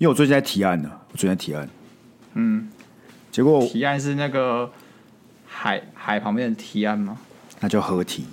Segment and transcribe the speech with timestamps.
[0.00, 1.68] 因为我最近在提案呢，我最近在提案，
[2.32, 2.70] 嗯，
[3.30, 4.72] 结果提案是那个
[5.46, 7.18] 海海旁边的提案吗？
[7.60, 8.24] 那叫合体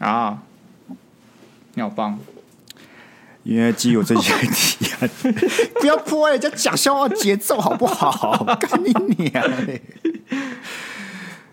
[0.00, 0.42] 啊，
[1.74, 2.18] 你好棒！
[3.44, 5.08] 因为基于我最近在提案，
[5.80, 8.44] 不要破坏人家讲笑话节奏好不好？
[8.58, 9.80] 干你娘嘞！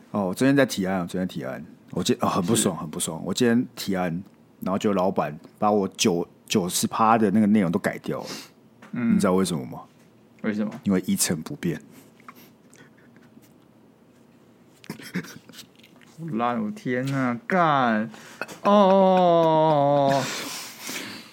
[0.09, 3.21] 哦，我昨天在提案，我最近在提案，我今哦很不爽，很不爽。
[3.23, 4.23] 我今天提案，
[4.61, 8.27] 然后就老板把我九九十趴的那个内容都改掉了。
[8.93, 9.81] 嗯，你知道为什么吗？
[10.43, 10.71] 为什么？
[10.83, 11.81] 因为一成不变。
[16.31, 16.63] 烂！
[16.63, 18.09] 我天哪，干！
[18.63, 20.23] 哦，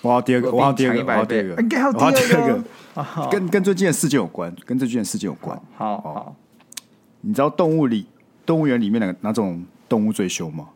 [0.03, 1.55] 我要第二个，我要第二个，我要第二个，
[1.99, 2.63] 我要第二
[2.95, 5.59] 个，跟跟最近的事件有关，跟最近的事件有关。
[5.77, 6.37] 好好，
[7.23, 8.07] 你知道动物里
[8.45, 10.69] 动物园里面哪哪种动物最凶吗？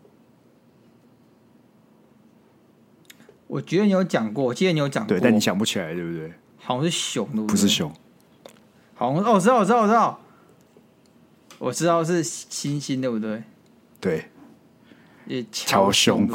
[3.48, 6.33] 我觉得你有讲过，我记得你有讲过，对，但你想不起来，对不对？
[6.59, 7.47] 好像是熊，对不对？
[7.48, 7.93] 不是熊。
[8.95, 10.20] 好像哦，我知道，我知道，我知道，
[11.59, 13.42] 我知道是星星，对不对？
[14.00, 14.27] 对，
[15.27, 16.28] 也超凶，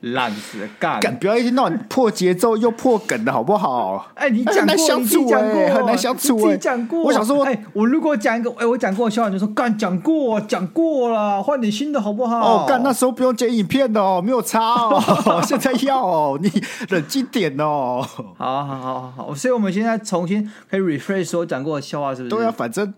[0.00, 1.00] 烂死了，干！
[1.18, 4.08] 不要一天到晚破节奏又破梗的好不好？
[4.14, 6.56] 哎，你讲过，很难相处哎，很难相处哎。
[6.56, 12.64] 讲过，我想说，哎，我如果讲一个，哎，我讲过的笑话，你就说干，讲过，讲过了，换点新的好不好？
[12.64, 16.50] 哦，干，那时候不用剪影片的哦，没有差哦， 现在要哦，你
[16.90, 18.06] 冷静点哦。
[18.36, 22.30] 好好好好，所以我们现在重新可以 refresh 说讲过的笑话，是不是？
[22.30, 22.92] 对啊，反正。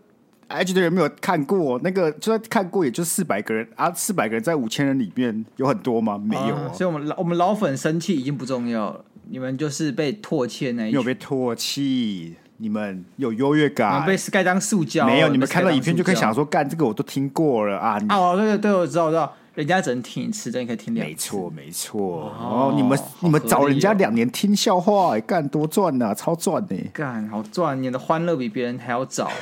[0.48, 6.16] IG 的人没有看过那个，就算看过，也就四百个人啊，四百个人在五千人里面有很多吗？
[6.18, 18.00] 没有、啊啊，所以我们老我们老粉生气已经不重要了，你们就是被唾弃那一，没有被唾弃，你们有优越感，你们被 Sky 当塑胶，没有，你们看到影片就可以想说，干这个我都听过了啊！
[18.08, 22.32] 哦，对对对，我知道我知道，人家只能听一次，这你可以听两次，没错没错。
[22.40, 29.30] 哦，你们你们找人家两年听笑话，干多赚呐，超赚呢，干好赚，你的欢乐比别人还要早。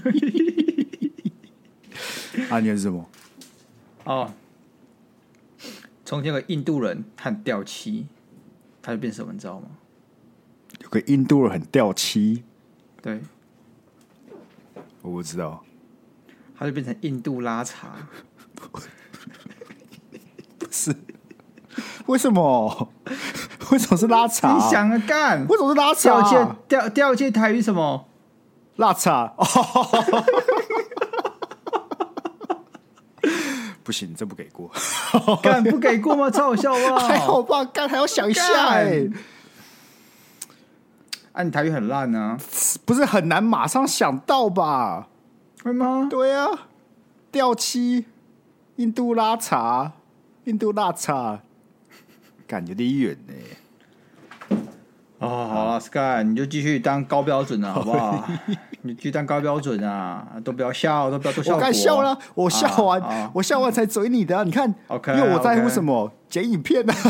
[2.50, 3.06] 啊，你是什么？
[4.04, 4.32] 哦，
[6.04, 8.06] 从前有个印度人，很掉漆，
[8.82, 9.68] 他就变什么，你知道吗？
[10.82, 12.42] 有个印度人很掉漆，
[13.02, 13.20] 对，
[15.02, 15.64] 我不知道，
[16.56, 18.08] 他就变成印度拉茶，
[20.58, 20.94] 不是？
[22.06, 22.92] 为什么？
[23.70, 24.54] 为什么是拉茶？
[24.54, 25.46] 你想啊，干？
[25.46, 26.20] 为什么是拉茶？
[26.22, 28.08] 掉掉掉漆台语什么？
[28.80, 29.32] 拉茶。
[33.84, 34.70] 不行，这不给过。
[35.42, 36.30] 干不给过吗？
[36.30, 36.98] 超好笑吗？
[37.06, 39.10] 还好吧，干还要想一下哎、欸。
[41.32, 42.38] 啊，你台语很烂呢、啊，
[42.84, 45.08] 不是很难马上想到吧？
[45.62, 46.06] 会吗？
[46.08, 46.48] 对啊，
[47.30, 48.06] 掉漆，
[48.76, 49.92] 印度拉茶，
[50.44, 51.40] 印度拉茶，
[52.46, 53.34] 感觉有点远呢。
[55.20, 58.26] 哦，好了，Sky，你就继续当高标准了， 好不好？
[58.82, 61.58] 你继续当高标准啊，都不要笑，都不要做效果。
[61.58, 64.42] 我该笑了，我笑完，啊啊、我笑完才嘴你的、啊。
[64.44, 67.00] 你看，okay, 因为我在乎什么.剪影片呢、啊？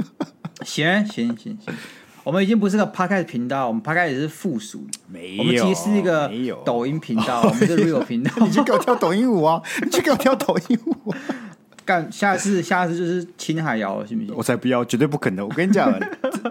[0.64, 1.74] 行行行行，
[2.24, 4.86] 我们已经不是个 Podcast 频道，我们 Podcast 也是附属。
[5.06, 6.30] 没有，我们其实是一个
[6.64, 8.30] 抖音频道，我们是 Real 频道。
[8.38, 9.60] 你去给我跳抖音舞啊！
[9.82, 11.14] 你去给我跳抖音舞。
[11.90, 14.32] 干，下次下次就是青海瑶，行不行？
[14.36, 15.44] 我才不要，绝对不可能！
[15.44, 15.92] 我跟你讲，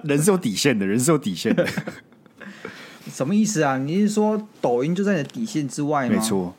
[0.03, 1.65] 人是有底线的，人是有底线的。
[3.09, 3.77] 什么意思啊？
[3.77, 6.15] 你是说抖音就在你的底线之外吗？
[6.15, 6.53] 没错，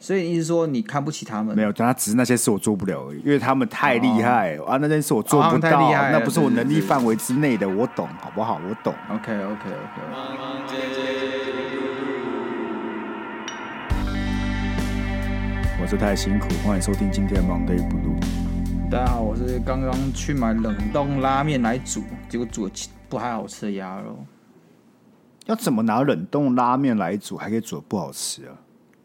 [0.00, 1.54] 所以你是说你看不起他们？
[1.54, 4.76] 没有，但他只是那些事我做不了而已，因为他们太厉害、哦、啊！
[4.78, 8.60] 那件事我做不到，哦、那不是我能力范围之内的，我懂，好不好？
[8.68, 8.92] 我懂。
[9.10, 10.00] OK OK OK。
[10.10, 11.37] 我
[15.88, 18.90] 是太辛苦，欢迎收听今天的 Monday Blue。
[18.90, 24.18] 大家好，我是刚刚去买冷冻拉面来煮，结果煮的不太好吃的鸭肉。
[25.46, 28.52] 要怎么拿冷冻拉面来煮，还可以煮的不好吃啊？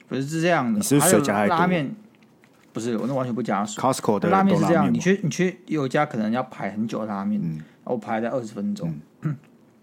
[0.09, 1.55] 不是是这样的，你是不是水加太多？
[1.55, 1.95] 拉面
[2.73, 3.81] 不是，我那完全不加水。
[3.81, 9.33] Costco 的拉面是这样，你去你去有一家可能要排很久的拉面，嗯，我排在二十分钟，嗯，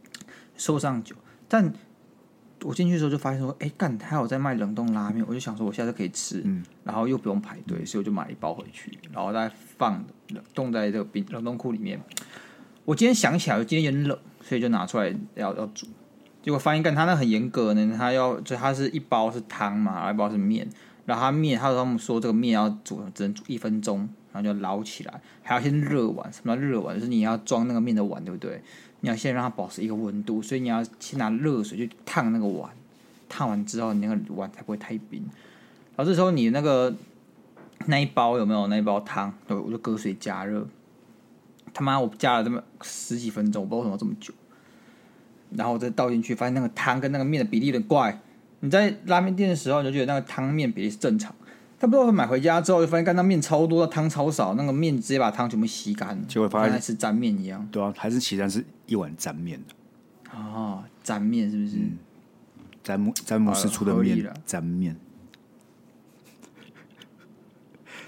[0.55, 1.17] 说上酒。
[1.49, 1.73] 但
[2.63, 12.01] 我进去的时候就发现说，哎、欸，干，他有在卖冷冻拉面，我就想说我下次可以吃，嗯，然后又不用排队，所以我就买一包回去，然后再放冷冻在这个冰冷冻库里面。
[12.85, 15.87] 我今天想起来，我今天有点冷，所以就拿出来要要煮。
[16.43, 20.67] 结果发现，干他那很严格呢，他要就他是一包是汤嘛，一包是面，
[21.07, 26.95] 然后他面，他他们说这个面要煮只能煮一分钟，然后就捞起来，还要先热碗，什么叫热碗？
[26.95, 28.63] 就是你要装那个面的碗，对不对？
[29.01, 32.71] 你要先让它保持一个温度，所以你要先拿热水去烫那个碗，
[33.29, 35.23] 烫完之后你那个碗才不会太冰。
[35.97, 36.95] 然后这时候你那个
[37.87, 39.33] 那一包有没有那一包汤？
[39.47, 40.67] 对，我就隔水加热，
[41.73, 44.35] 他妈我加了这么十几分钟，我不知道为什么这么久。
[45.57, 48.21] 然后我再倒进去，发现那个汤跟那个面的比例有点怪。
[48.61, 51.35] 你在拉面店的时候，你就觉得那个汤面比例是正常。
[51.81, 57.67] 他不知道买回家之后，就发现干那面超多，汤超少，那个面直接把汤全部吸干，结果发现是沾面一样。
[57.73, 59.75] 对啊，还是其实是一碗沾面的。
[60.37, 61.77] 哦，沾面是不是？
[61.79, 61.99] 嗯、
[62.85, 64.95] 詹姆詹姆斯出的面沾面。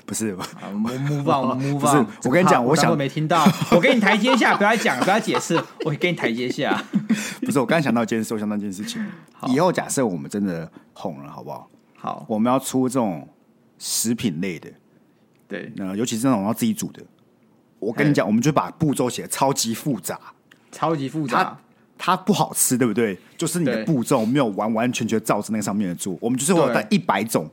[0.04, 0.42] 不是，我
[0.74, 2.06] move on，move on。
[2.24, 3.42] 我跟你讲，我想我没听到，
[3.72, 6.84] 我给你台阶下，不要讲，不要解释，我给你台阶下。
[7.40, 9.02] 不是，我刚才想到一件事，我想到一件事情。
[9.46, 11.70] 以后假设我们真的红了，好不好？
[11.96, 13.26] 好，我们要出这种
[13.84, 14.70] 食品类的，
[15.48, 17.02] 对，那尤其是那种要自己煮的。
[17.80, 20.16] 我跟你讲，我们就把步骤写的超级复杂，
[20.70, 21.58] 超级复杂。
[21.98, 23.18] 它它不好吃，对不对？
[23.36, 26.16] 就是你的步骤没有完完全全照着那个上面的做。
[26.20, 27.50] 我们就是会有带一百种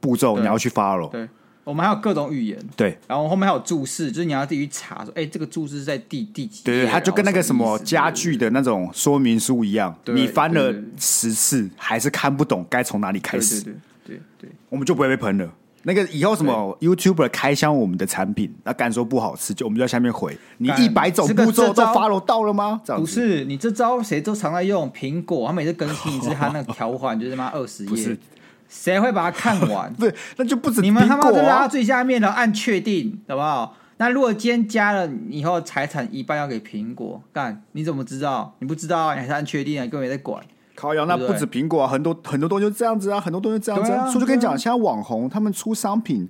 [0.00, 1.08] 步骤，你要去 follow。
[1.10, 1.28] 对。
[1.62, 6.64] 我们还有各种语言，对，然后后面还有注释，就是你要自己去查，说，哎，这个注释是在第第几？
[6.64, 13.74] 对对，它就跟那个什么家具的那种说明书一样，你翻了十次还是看不懂该从哪里开始，对
[14.04, 15.52] 对对，我们就不会被喷了。
[15.82, 22.80] 那个以后什么 YouTuber 开箱我们的产品，那敢说不好吃，就我们就在下面回，你一百种步骤都 follow 到了吗？
[22.84, 28.16] 不是，你这招谁都常在用，苹果他每次更新一次，他那个条款就是他妈二十页。
[28.68, 29.92] 谁会把它看完？
[29.98, 33.76] 不是，那就不止、啊、你们他妈就拉到最下面，然后按确定，好不好？
[33.96, 38.54] 那如果今天加了以后财产一半要给苹果，干你怎么知道？
[38.60, 39.82] 你不知道，你还是按确定啊？
[39.82, 40.40] 你根本没在管。
[40.80, 44.06] 靠腰，那不止苹果啊，很多很多东西就这样子啊，很多东西这样子、啊。
[44.06, 46.26] 所以、啊、就跟你讲，现在网红他们出商品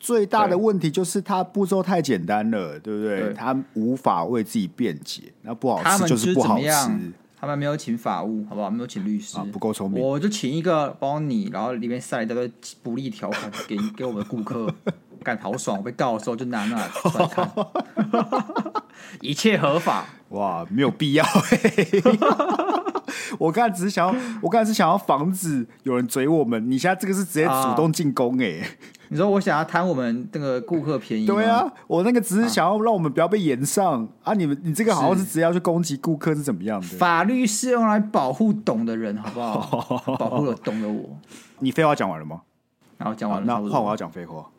[0.00, 3.20] 最大的问题就是它步骤太简单了，对不对？
[3.20, 6.66] 对他无法为自己辩解，那不好吃就是不好吃。
[7.42, 8.70] 他们没有请法务，好不好？
[8.70, 10.00] 没有请律师，啊、不够聪明。
[10.00, 12.48] 我就请一个帮你，然后里面塞一大堆
[12.84, 14.72] 不利条款 给给我们的顾客，
[15.24, 15.78] 干好爽！
[15.78, 16.88] 我被告的时候就拿那来
[17.26, 17.50] 看，
[19.20, 20.04] 一切合法。
[20.28, 22.02] 哇，没有必要、欸。
[23.40, 26.70] 我刚才只是想要，我刚才是想要防止有人追我们。
[26.70, 28.60] 你现在这个是直接主动进攻哎、欸。
[28.60, 28.66] 啊
[29.12, 31.26] 你说我想要贪我们那个顾客便宜？
[31.26, 34.32] 对啊，我那个只是想要让我们不要被延上啊！
[34.32, 36.86] 你们你这个好像是直接要去攻击顾客是怎么样的？
[36.96, 40.16] 法律是用来保护懂的人，好不好？
[40.16, 41.10] 保护了懂的我。
[41.58, 42.40] 你废话讲完了吗？
[42.96, 44.50] 然后讲完了，那换我要讲废话。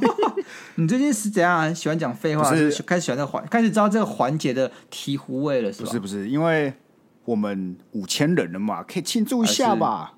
[0.76, 1.74] 你最近是怎样？
[1.74, 2.44] 喜欢讲废话？
[2.54, 5.86] 是开始喜欢这个环，开始知道这个环节的醍醐味了，是吧？
[5.86, 6.74] 不是不是，因为
[7.24, 10.12] 我们五千人了嘛，可以庆祝一下吧。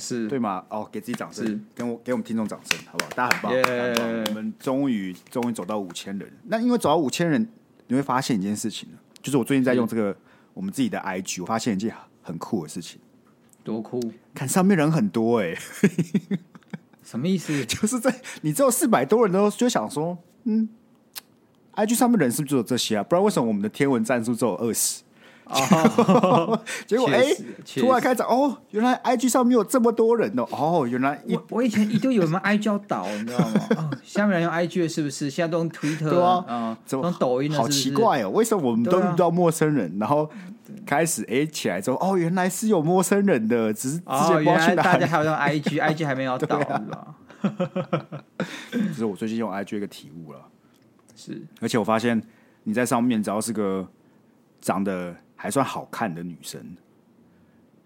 [0.00, 0.64] 是对吗？
[0.70, 3.10] 哦，给自己掌声，跟我给我们听众掌声，好不好？
[3.14, 6.32] 大家很棒.我们终于终于走到五千人。
[6.44, 7.46] 那因为走到五千人，
[7.88, 8.88] 你会发现一件事情，
[9.22, 10.16] 就是我最近在用这个
[10.54, 12.98] 我们自己的 IG，我发现一件很酷的事情。
[13.62, 14.00] 多酷！
[14.34, 15.58] 看上面人很多哎、欸，
[17.04, 17.62] 什么意思？
[17.66, 20.66] 就是在你只有四百多人都就想说，嗯
[21.74, 23.02] ，IG 上面人是不是只有这些啊？
[23.04, 25.02] 不然为什么我们的天文战术只有二十？
[25.50, 27.24] 哦， 结果哎，
[27.76, 33.66] 突然开始哦，原来 IG 上面有这么多人哦，哦，原来我我以前一度以为我们 IG 要倒，你知道吗？
[33.76, 35.28] 哦，下面人用 IG 是不是？
[35.28, 37.52] 现在都用 Twitter 对啊，嗯，怎么用抖音？
[37.52, 40.30] 好奇怪哦，为什么我们都遇到陌生人，然后
[40.86, 47.14] 开始哎起来之后，哦，原来是有陌生人的，只是之前原来大家还有用 IG，IG 还没有倒，是吧？
[48.70, 50.40] 这是我最近用 IG 一个体悟了，
[51.16, 52.22] 是，而且我发现
[52.64, 53.88] 你在上面只要是个
[54.60, 55.16] 长得。
[55.42, 56.60] 还算好看的女生，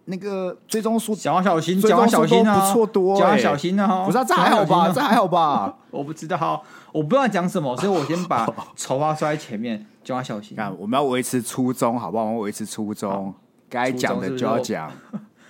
[0.06, 4.90] 那个追踪数，讲话小心，讲话小心啊，不错多，讲话小心啊，不是这还好吧？
[4.92, 5.78] 这还好吧？
[5.92, 10.56] 我不知道，我不知道讲什么，所以我先把 丑话说在前面，讲话小心。
[10.56, 12.24] 看，我们要维持初衷，好不好？
[12.24, 13.32] 我们维持初衷，
[13.70, 14.90] 该讲的就要讲。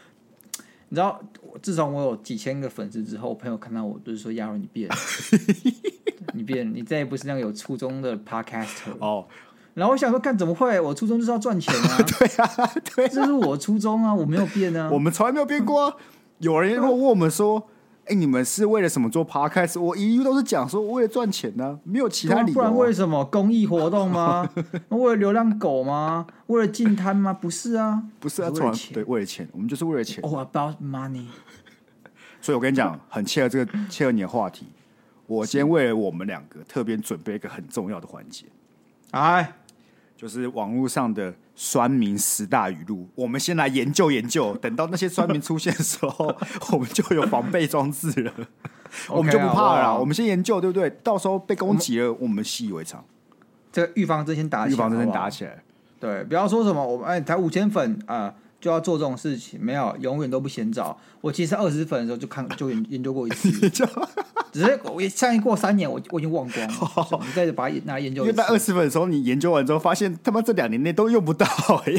[0.90, 1.18] 你知道，
[1.62, 4.94] 自从我有几千个粉丝之后，我朋友看到我都是说：“亚伦，你变了，
[6.34, 9.24] 你变，你再也不是那个有初衷的 podcaster 哦。”
[9.74, 10.78] 然后我想说，干怎么会？
[10.80, 11.98] 我初衷就是要赚钱啊！
[12.18, 12.46] 对啊，
[12.94, 14.88] 对啊，这是我初衷啊，我没有变啊。
[14.94, 15.96] 我们从来没有变过啊。
[16.38, 17.58] 有人会问我们说
[18.06, 22.54] ：“哎、欸，你们是为了什么做 Podcast？” 我一律都是讲说为了赚钱呢、啊，没有其他理由、啊。
[22.54, 24.48] 不然为什么公益活动吗？
[24.90, 26.26] 为了流浪狗吗？
[26.46, 27.32] 为了进摊吗？
[27.32, 28.94] 不是啊，不是啊，为了钱。
[28.94, 30.22] 对，为了钱，我们就是为了钱。
[30.22, 31.26] Oh, about money。
[32.40, 34.66] 所以我跟你讲，很切合这个切合你的话题。
[35.26, 38.46] 我今天为了我们两个特别准备一个很重要的环节。
[39.10, 39.52] 哎。
[40.24, 44.56] 就是网络上的酸民十大语录，我们先来研究研究。
[44.56, 46.34] 等到那些酸民出现的时候，
[46.72, 48.32] 我们就有防备装置了，
[49.10, 49.94] 我们就不怕了啦。
[49.94, 50.88] 我们先研究，对不对？
[51.02, 53.04] 到时候被攻击了，我们习以为常。
[53.70, 55.62] 这个预防针先打起来，预防针先打起来。
[56.00, 60.98] 对，不要说什么我们哎，才五千粉啊，就要做这种事情，没有，永远都不嫌早。
[61.20, 63.50] 我其实二十粉的时候就看 就研研究过一次，
[64.50, 66.74] 只是我相信过三年我我已经忘光了。
[66.96, 68.30] 哦、你再把它拿来研究一次。
[68.30, 71.46] 因为在二十粉的时候，你研究完之后发现他妈这两年内都用不到，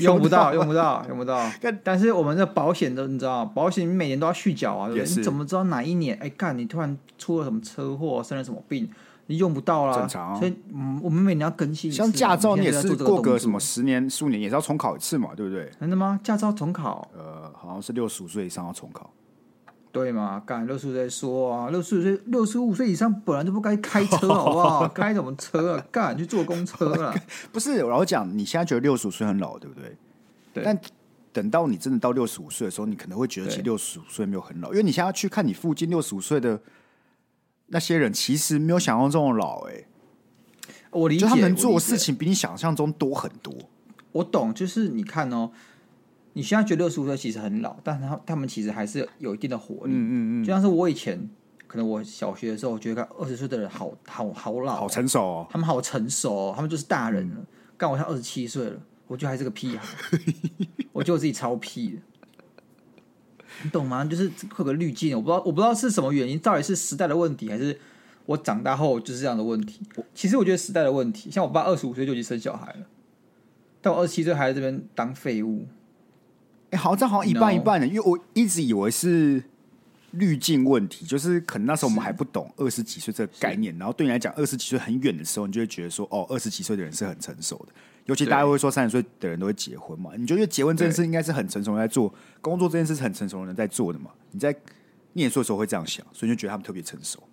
[0.02, 1.48] 用不到，用不到，用不到。
[1.62, 5.16] 但但是我们的保险的你知道，保险你每年都要续缴啊，对不对？
[5.18, 6.18] 你怎么知道哪一年？
[6.20, 8.90] 哎，干你突然出了什么车祸，生了什么病？
[9.28, 10.36] 你用不到啦，正常。
[10.38, 11.92] 所以，嗯，我们每年要更新。
[11.92, 15.72] 像驾照，你也是过个什么十年、数年也是要重考一次嘛，对不对？
[15.80, 16.20] 真的吗？
[16.24, 17.10] 驾照重考？
[17.18, 19.10] 呃，好像是六十五岁以上要重考。
[19.92, 20.42] 对嘛？
[20.46, 24.88] 干六十五岁说啊，六十五岁、六十五岁以上本来就不该开车， 好不好？
[24.90, 25.86] 开什么车啊？
[25.90, 27.16] 干去坐公车啊？
[27.54, 29.96] 不是，我老讲，你现在觉得六十五岁很老，对不对？
[30.54, 30.64] 对。
[30.66, 30.78] 但
[31.32, 36.60] 等到你真的到六十五岁的时候，你可能会觉得其实六十五岁没有很老，因为你现在去看你附近六十五岁的
[37.68, 39.86] 那些人，其实没有想象中的老，欸，哎。
[40.92, 43.54] 我理解，就他们做的事情比你想象中多很多。
[44.14, 45.52] 我懂，就是你看哦，
[46.34, 49.92] 你现在觉得六十五岁其实很老，但他他们其实还是有一定的活力。
[49.94, 51.30] 嗯嗯嗯，就像是我以前，
[51.68, 57.46] 可能我小学的时候，我觉得二十岁的人好好好老，好成熟哦，他们好成熟哦，他们就是大人了。
[57.76, 59.86] 干、嗯、我像二十七岁了，我觉得还是个屁孩，
[60.94, 61.98] 我觉得我自己超屁的。
[63.64, 64.06] 你懂吗？
[64.06, 67.80] 就是会有个滤镜，我不知道我不知道是什么原因，到底是时代的问题还是？
[68.28, 69.82] 我长大后就是这样的问题。
[70.16, 72.88] 其实我觉得时代的问题，像我爸二十五岁就已经生小孩了，
[73.84, 75.68] 但我二十七岁还在这边当废物。
[76.72, 79.44] 哎、欸，好像这好像一半一半的，因为我一直以为是
[80.10, 87.74] 滤镜问题，就是可能那时候我们还不懂二十几岁这个概念，然后对你来讲二十几岁很远的时候，你就会觉得说，哦，二十几岁的人是很成熟的。
[88.06, 94.12] 尤其大家会说三十岁的人都会结婚嘛，你觉得结婚这件事应该是很成熟人在做，工作这件事是很成熟的人在做的嘛？
[94.32, 94.56] 你在
[95.14, 97.24] 念书的时候会这样想，所以就觉得他们特别成熟。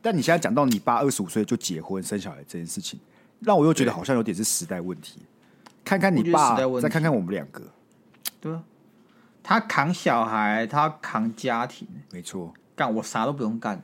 [0.00, 2.98] 但你现在讲到你爸二十五岁就结婚生小孩这件事情，
[3.40, 5.20] 让我又觉得好像有点是时代问题。
[5.84, 7.62] 看看你爸，再看看我们两个，
[8.40, 8.64] 对啊，
[9.42, 12.54] 他扛小孩，他扛家庭，没错。
[12.74, 13.82] 干我啥都不用干，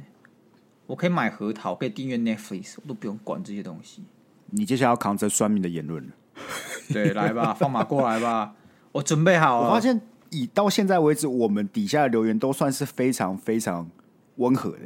[0.86, 4.02] 我可以买核桃，可以订阅 Netflix，我都不用管这些东西。
[4.52, 6.10] 你接下来要扛着酸民的言论了，
[6.92, 8.54] 对，来吧， 放马过来吧，
[8.92, 9.68] 我准备好了。
[9.68, 13.88] 我发现以到现在为止，我们底下的留言都算是非常非常
[14.36, 14.78] 温和的。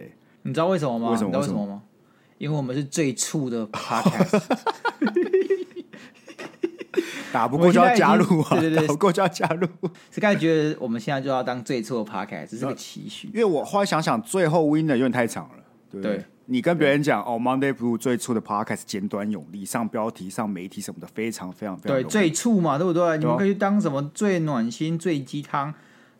[0.42, 1.10] 你知道为什么吗？
[1.10, 1.28] 为什么？
[1.28, 1.82] 你知道为什么吗？
[2.38, 4.42] 因为我们是最醋的 podcast，
[7.32, 8.50] 打不过就要加入啊！
[8.60, 9.66] 对对对，打不过就要加入。
[10.10, 13.28] 是刚才觉得我们现在就要当最粗的 podcast，这是个期许。
[13.28, 16.16] 因为我后来想想，最后 winner 有点太长了，对不对？
[16.16, 23.16] 对，你跟别人讲哦，Monday Blue 最初的 podcast 简短有力，上标题、上媒体什么的，非常非常非常对，最初嘛，对不对？
[23.18, 25.72] 你们可以当什么最暖心、最鸡汤、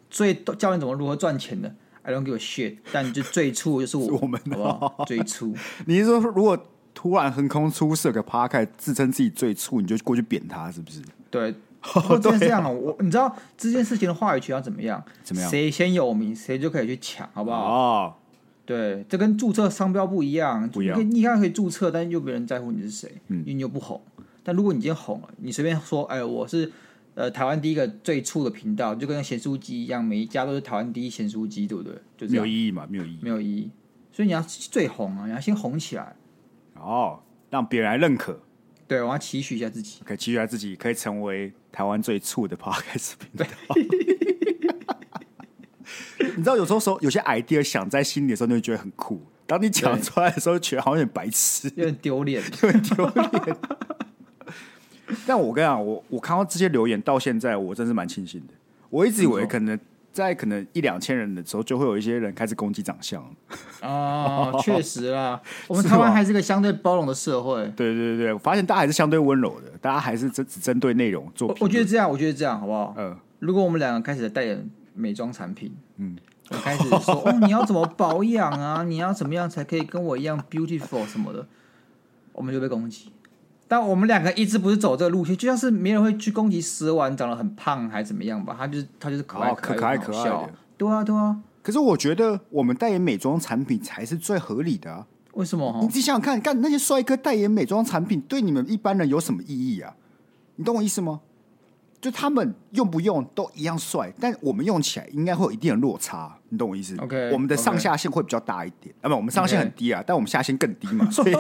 [0.08, 1.74] 最教你怎么如何赚钱的。
[2.02, 5.04] I don't give a shit，但就最初就是我， 我们的好不好？
[5.06, 5.54] 最初，
[5.86, 6.58] 你是说如果
[6.92, 11.00] 突然横空出世个 Podcast 自称自己最初，你就过去扁他，是不是？
[11.30, 12.70] 对， 或者这样了。
[12.70, 15.02] 我你知道这件事情的话语权要怎么样？
[15.22, 15.50] 怎么样？
[15.50, 17.56] 谁先有名，谁就可以去抢，好不好？
[17.58, 18.14] 哦，
[18.66, 20.68] 对，这跟注册商标不一样。
[20.70, 21.10] 不一样。
[21.10, 24.00] 你看可以注册，但是又没人在乎你是谁，嗯，因为你又不红。
[24.42, 26.70] 但如果你今天红了，你随便说，哎，我是。
[27.16, 31.94] 呃，台湾第一个最粗的频道，就跟咸酥鸡一样，每一家都是台湾第一咸酥鸡，对不对？
[32.16, 33.70] 就没有意义嘛，没有意义，没有意义。
[34.10, 36.16] 所以你要最红啊，你要先红起来，
[36.74, 38.40] 哦，让别人来认可。
[38.88, 43.46] 对，我要期许一下自己，可以期许一下自己，可以成为台湾最粗的 podcast 频道。
[46.36, 53.56] 你知道，有时候说有些 idea 想在心里的时候，你会觉得很酷；当你讲出来的时候，觉得好像有点白痴，有点丢脸， 有点丢脸。
[55.26, 58.54] 但我跟你讲，我我看到这些留言到现在，我真是蛮庆幸的。
[58.90, 59.78] 我一直以为可能
[60.12, 63.22] 在可能一两千人的时候，就会有一些人开始攻击长相。
[63.82, 67.66] 哦， 确实啦，我们台湾还是个相对包容的社会。
[67.76, 71.54] 对对对，我发现大家还是相对温柔的，大家还是只只针对内容做。
[71.60, 72.94] 我觉得这样，我觉得这样好不好？
[72.96, 73.16] 嗯。
[73.40, 76.16] 如果我们两个开始代言美妆产品，嗯，
[76.50, 78.82] 我开始说 哦，你要怎么保养啊？
[78.84, 81.46] 你要怎么样才可以跟我一样 beautiful 什么的，
[82.32, 83.10] 我们就被攻击。
[83.66, 88.54] 但我们两个一直不是走这个路线，就像是没人会去攻击蛇丸长得很胖还是怎么样吧？
[88.58, 91.40] 他就是他就是可爱可爱可爱可爱的，对啊对啊。
[91.62, 95.06] 可是我觉得我们代言美妆产品才是最合理的啊！
[95.32, 95.78] 为什么？
[95.80, 99.96] 你自己想想看，干那些帅哥代言美妆产品，对你们一般人有什么意义啊？
[100.56, 101.22] 你懂我意思吗？
[102.04, 111.32] 就他们用不用都一样帅，但我们用起来应该会有一定的落差，你懂我意思？OK，我们的上下限会比较大一点.啊，不，我们上限很低啊，但我们下限更低嘛， 所以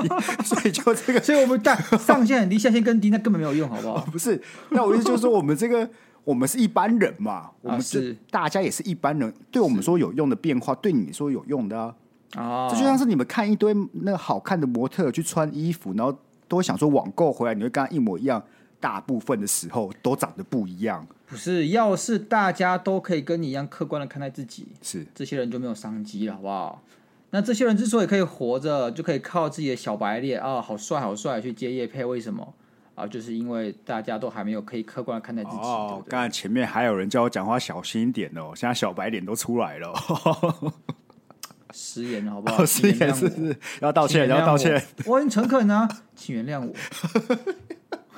[0.42, 3.98] 所以就这个，所以我们但上限很低，下限更低，那根本没有用，好不好？
[4.10, 4.40] 不是，
[4.70, 5.86] 那我意思就是说，我们这个
[6.24, 11.94] 我们是一般人嘛，我们是大家也是一般人，对我们说有用的变化，对你们说有用的啊，
[12.36, 16.18] 啊，这就像是你们看一堆那个好看的模特去穿衣服，然后
[16.48, 18.42] 都会想说网购回来你会跟他一模一样。
[18.84, 21.06] 大部分的时候都长得不一样。
[21.26, 26.82] 不是，要是大家都可以跟你一样客观的看待自己，是这些人就没有商机了，好不好？
[27.30, 32.52] 那这些人之所以可以活着，就可以靠自己的小白脸啊，好帅好帅去接叶配，为什么
[32.94, 33.06] 啊？
[33.06, 35.56] 就是因为大家都还没有可以客观的看待自己。
[35.56, 39.94] 哦，刚才前面还有人叫我讲话小心一点哦，现在小白脸都出来了。
[41.72, 42.64] 失言了，好不好？
[42.64, 44.80] 失言是不是要道歉，要道歉。
[45.06, 46.72] 我很诚恳啊，请原谅我。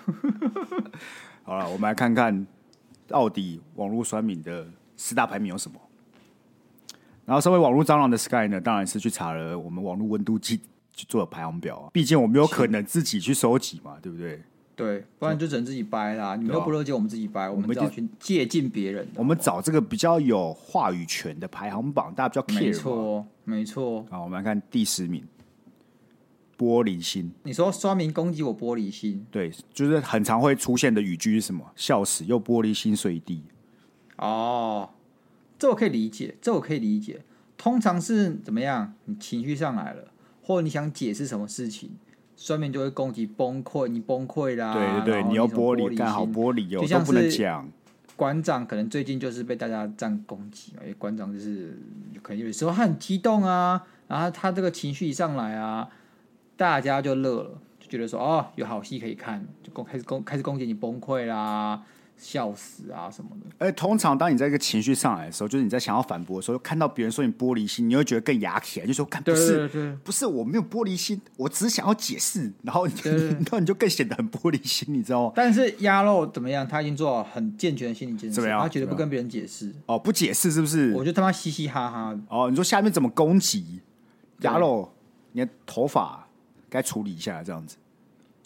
[1.44, 2.46] 好了，我们来看看
[3.06, 5.80] 到底网络酸敏的四大排名有什么。
[7.24, 10.60] 然后，身为网络蟑螂的 Sky 呢，当然是去查了我们网络温度计
[10.92, 11.90] 去做的排行表啊。
[11.92, 14.40] 毕竟我没有可能自己去收集嘛，对不对？
[14.76, 16.36] 对，不然就只能自己掰啦。
[16.36, 19.08] 你们又不了解我们自己掰，我们只好去借鉴别人。
[19.14, 22.66] 我们找这个比较有话语权的排行榜，大家比较 care。
[22.66, 24.04] 没错，没错。
[24.10, 25.24] 好，我们来看第十名，
[26.58, 27.32] 玻璃心。
[27.42, 29.26] 你说酸民攻击我玻璃心？
[29.30, 31.64] 对，就是很常会出现的语句是什么？
[31.76, 33.42] 笑死，又玻璃心碎地。
[34.16, 34.90] 哦，
[35.58, 37.22] 这我可以理解，这我可以理解。
[37.58, 38.94] 通常是怎么样？
[39.04, 40.08] 你情绪上来了，
[40.42, 41.90] 或者你想解释什么事情？
[42.38, 44.74] 酸民就会攻击崩溃，你崩溃啦！
[44.74, 47.66] 对对对，你，你要玻璃，干好玻璃哦，就像是不能讲。
[48.14, 51.78] 馆长可能最近就是被大家这样攻击，因为馆长就是
[52.22, 55.88] 可能有时候他很激动啊，然后他这个情绪一上来啊，
[56.56, 61.82] 大家就乐了，就觉得说哦，有好戏可以看，就攻开始攻开始攻击你崩溃啦。
[62.18, 63.46] 笑死啊什么的！
[63.58, 75.32] 而通常当你在一个情绪上来的时候，就是你在想要反驳的时候，看到别人说你玻璃心，你会觉得更牙起来，就说：“看，不是，对对对，不是，我没有玻璃心，我只是想要解释。”然后， 然后你就更显得很玻璃心，你知道吗？
[75.36, 76.66] 但是鸭肉怎么样？
[76.66, 79.70] 他已经做好很健全的心理建设，他绝对不跟别人解释。
[79.84, 80.94] 哦，不解释是不是？
[80.94, 82.18] 我就他妈嘻嘻哈哈。
[82.30, 83.82] 哦，你说下面怎么攻击
[84.40, 84.90] 鸭肉？
[85.32, 86.25] 你的头发
[86.76, 87.76] 该处理一下，这样子。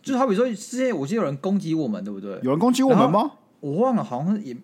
[0.00, 2.38] 就是好比说，之前我记得有人攻击我们，对不对？
[2.42, 3.32] 有人攻击我们吗？
[3.60, 4.56] 我忘了，好像也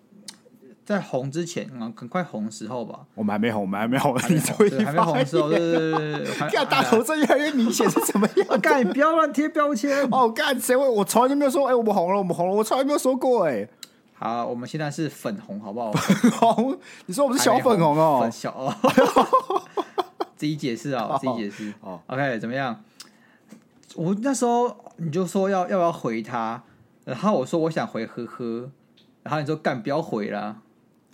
[0.83, 3.01] 在红之前啊，很快红的时候吧。
[3.13, 6.49] 我们还没红，我们还没红，还没红，对，还没红的时候，对对对对对。
[6.49, 8.59] 干大头针越来越明显是怎么样？
[8.61, 10.27] 干，你不要乱贴标签 哦！
[10.29, 10.87] 干，谁会？
[10.87, 13.67] 我从来就没有说，哎，我们红了，我们红了，我从来没有说过，哎。
[14.15, 15.91] 好，我们现在是粉红，好不好？
[15.91, 16.79] 粉红？
[17.05, 18.19] 你说我们是小粉红哦？
[18.23, 18.73] 粉小 哦。
[20.35, 21.73] 自己解释啊，自己解释。
[21.81, 22.83] 哦，OK，怎么样？
[23.97, 26.63] 我那时候你就说要要不要回他，
[27.03, 28.71] 然后我说我想回呵呵。
[29.23, 30.61] 然后你说干，不要回啦。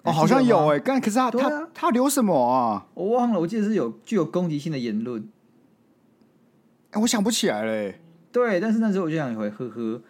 [0.04, 2.86] 哦，好像有哎，干，可是他、啊、他他留什么啊？
[2.94, 5.28] 我忘了，我记得是有具有攻击性的言论。
[6.92, 7.94] 哎，我想不起来了。
[8.32, 10.02] 对，但是那时候我就想回呵呵，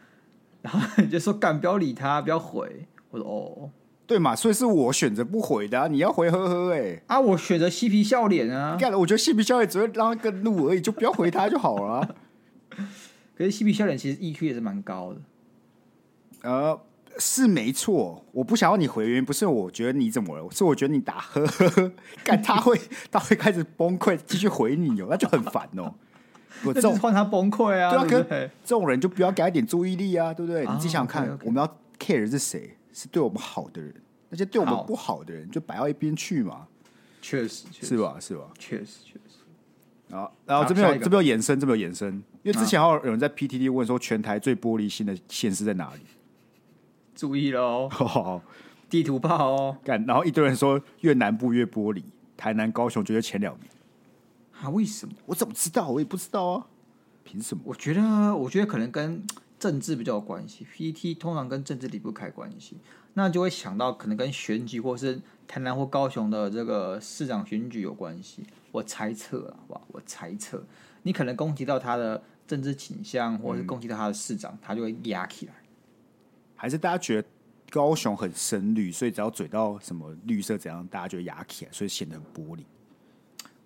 [0.62, 2.88] 然后你就说干，不要理他，不要回。
[3.12, 3.70] 我说哦，
[4.08, 7.02] 对嘛，所以是我选择不回的、啊，你要回呵呵哎。
[7.08, 8.76] 啊，我选择嬉皮笑脸啊。
[8.78, 12.10] 干了，我觉得嬉皮笑脸只会让他更怒而已，就不要回他就好了、啊。
[13.38, 15.22] 可是嬉皮笑脸其实 EQ 也是蛮高的。
[16.50, 16.80] 呃。
[17.20, 21.92] 是没错，我不想要你回，原因不是我觉得你怎么了，是我觉得你打呵呵呵，
[22.26, 22.76] 干他会
[23.12, 25.94] 他会开始崩溃，继续回你哦，那就很烦哦。
[26.66, 30.66] 我这种换他崩溃啊，对啊，这种人就不要给他一点注意力啊，对不对？
[30.66, 31.46] 啊、你自己想想看，okay, okay.
[31.46, 32.76] 我们要 care 是谁？
[32.92, 33.94] 是对我们好的人，
[34.30, 36.66] 那些对我们不好的人就摆到一边去嘛。
[37.22, 38.18] 确实，是吧？
[38.20, 38.46] 是吧？
[38.58, 39.38] 确实，确实。
[40.08, 46.02] 然后，然后这边有这边有延伸，这边有延伸，因为之前还有人在 PTT 问说，全台最玻璃心的县市在哪里？
[47.16, 48.42] 注意喽、哦，
[48.90, 49.78] 地图炮哦！
[49.84, 52.04] 干，然后一堆人说越南部越玻璃，
[52.36, 53.68] 台南、高雄觉得前两名。
[54.62, 54.70] 啊？
[54.70, 55.14] 为什么？
[55.26, 55.90] 我怎么知道？
[55.90, 56.68] 我也不知道啊。
[57.24, 57.64] 凭什么？
[57.66, 59.26] 我觉得，我觉得可能跟
[59.58, 60.68] 政治比较有关系。
[60.76, 62.78] PT 通常跟政治离不开关系，
[63.14, 68.44] 那就会想到可能跟选举或是台南或高雄的这个市长选举有关系。
[68.72, 70.66] 我猜测啊，好吧，我猜测，
[71.04, 72.22] 你可能攻击到他的
[72.54, 75.54] 政治倾向，或者是攻击到他的市长，嗯、他就会压起来。
[76.56, 77.28] 还是大家觉得
[77.72, 82.60] 高雄很深绿，所以只要嘴到什么绿色怎样，大家就压起来，所以显得很玻璃。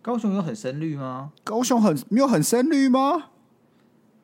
[0.02, 1.34] 高雄有很深绿吗？
[1.43, 3.32] 高雄很没有很深绿吗？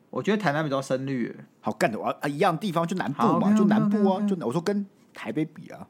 [0.10, 1.36] 我觉得台南比较深绿。
[1.60, 5.86] 好干的啊，一样地方就南部嘛.就南部啊，就我说跟台北比啊，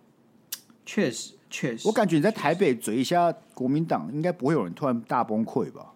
[0.83, 5.92] 确实确实，我感觉你在台北嘴一下国民党，应该不会有人突然大崩溃吧？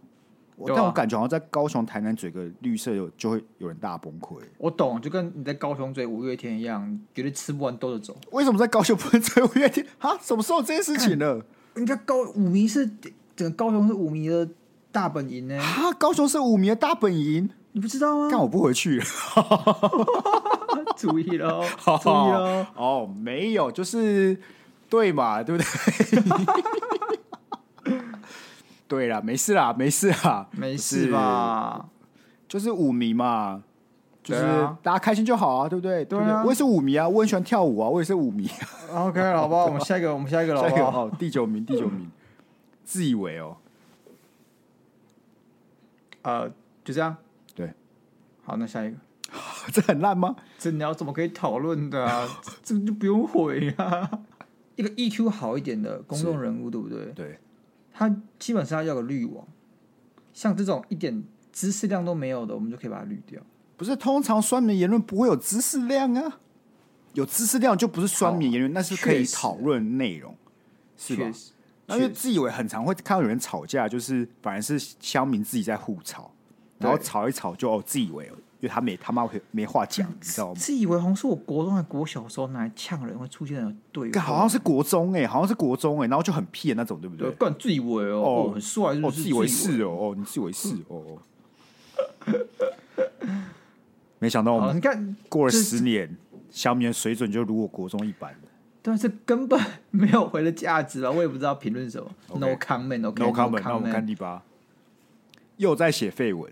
[0.66, 4.38] 但我感觉好像在高雄、台南嘴个绿色有就会有人大崩溃。
[4.58, 8.18] 我懂，就跟你在高雄嘴五月天一样，绝对吃不完兜着走。
[8.32, 9.86] 为什么在高雄不能追五月天？
[10.00, 11.46] 啊，什么时候这件事情了？
[11.76, 12.88] 人家高五迷是
[13.36, 14.50] 整个高雄是五迷的
[14.92, 15.60] 大本营呢。
[15.60, 18.28] 啊，高雄是五迷的大本营，你不知道吗？
[18.32, 19.06] 但我不回去了。
[20.98, 21.62] 注意了，
[22.02, 22.68] 注意了。
[22.76, 24.36] 哦，没有，就是
[24.90, 25.68] 对嘛，对不对？
[28.88, 31.90] 对啦，没事啦，没事啦，没事吧？
[32.48, 33.62] 就是舞迷嘛，
[34.24, 34.42] 就是
[34.82, 36.06] 大家开心就好啊，对不对？
[36.06, 38.50] 对啊我也是舞迷啊，我很喜欢跳舞啊，我也是舞迷。
[38.92, 39.66] OK，好不好？
[39.68, 41.06] 我们下一个，我们下一个下一个好？
[41.08, 42.10] 哦，第九名，第九名，
[42.86, 43.58] 自以为哦，
[46.22, 46.50] 呃，
[46.86, 47.16] 就这样。
[47.54, 47.74] 对，
[48.44, 48.98] 好，那下一个，
[49.74, 50.36] 这很烂吗？
[50.58, 52.26] 这你要怎么可以讨论的啊？
[52.64, 54.10] 这就不用回啊。
[54.78, 57.06] 一个 EQ 好一点的公众人物，对不对？
[57.14, 57.40] 对，
[57.98, 59.48] 他基本上要个滤网，
[60.32, 63.42] 像这种一点知识量都没有的，我们就可以把它滤掉。
[63.76, 66.40] 不是通常酸民言论不会有知识量啊，
[67.14, 70.36] 有知识量就不是酸民言论，那是可以讨论内容，
[70.96, 71.32] 是吧？
[71.88, 76.32] 那因为自以为很常会看到有人吵架，就是反而是乡民自己在互吵，
[76.78, 80.56] 然后吵一吵就哦自以为，因为他没他妈没话讲，你知道吗？
[80.60, 87.30] 自以为好像是我国中还国小的时候拿来呛人会出现的对话，好像是国中哎、欸，好像是国中哎、欸，然后就很屁的那种，对不对？
[87.32, 91.18] 干自以为哦，很帅，哦，是自以为是哦，哦，你自以为是哦哦。
[94.20, 96.18] 没想到我们看，过了十年，
[96.50, 98.40] 小米的水准就如我国中一般了。
[98.82, 99.60] 但是根本
[99.92, 101.12] 没有回的价值啊！
[101.12, 104.42] 我也不知道评论什么 No comment，OK，No comment，那我们看第八，
[105.58, 106.52] 又在写废文。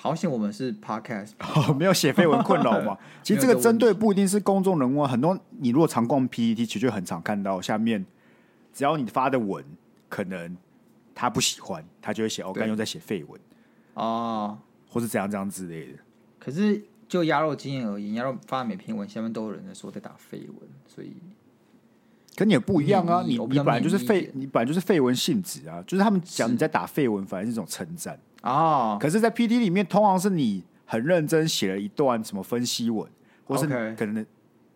[0.00, 2.96] 好险我们是 Podcast， 哦，没有写绯闻困扰嘛？
[3.20, 8.06] 其实这个针对不一定是公众人物啊，很多你如果常逛 PTT，其实就很常看到下面，
[8.72, 9.64] 只要你发的文
[10.08, 10.56] 可能
[11.16, 13.40] 他不喜欢，他就会写哦，刚又在写废文
[13.94, 14.56] 哦。
[14.88, 15.98] 或是怎样怎样之类的。
[16.38, 21.12] 可是就鸭肉经验而言，鸭肉发的每篇文下面都有人在说在打废文，所以
[22.36, 28.16] 跟你也不一样啊，你你本来就是废你本来就是废文性质啊，就是他们讲你在打废文，反而是一种称赞。
[28.42, 33.08] 哦，可是，在 PT 里面，通常是你很认真写了一段什么分析文，
[33.44, 34.24] 或是 OK 可能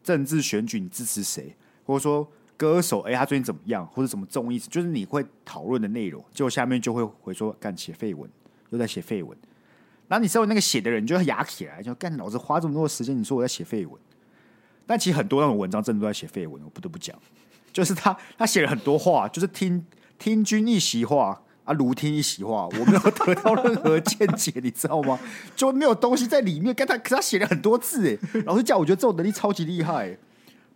[0.02, 8.28] 政治选举你支持谁，或者说歌手哎、欸、他最近怎么样，或者什么综艺，就是你会讨论的内容，结果下面就会回说干写废文，
[8.70, 9.36] 又在写废文。
[10.08, 13.98] 然后你身为那个写的人，你就要哑起来，就干老子花这么多时间，你说我在写废文。
[14.86, 17.16] 但其实很多那种文章真的都在写废文，我不得不讲，
[17.72, 19.84] 就是他他写了很多话，就是听
[20.18, 21.41] 听君一席话。
[21.64, 25.18] 啊，如听一席话，我没有得到任何见解，你知道吗？
[25.54, 26.74] 就没有东西在里面。
[26.74, 30.18] 跟他，可他写了很多字，哎， 老师叫我觉得这种能力超级厉害。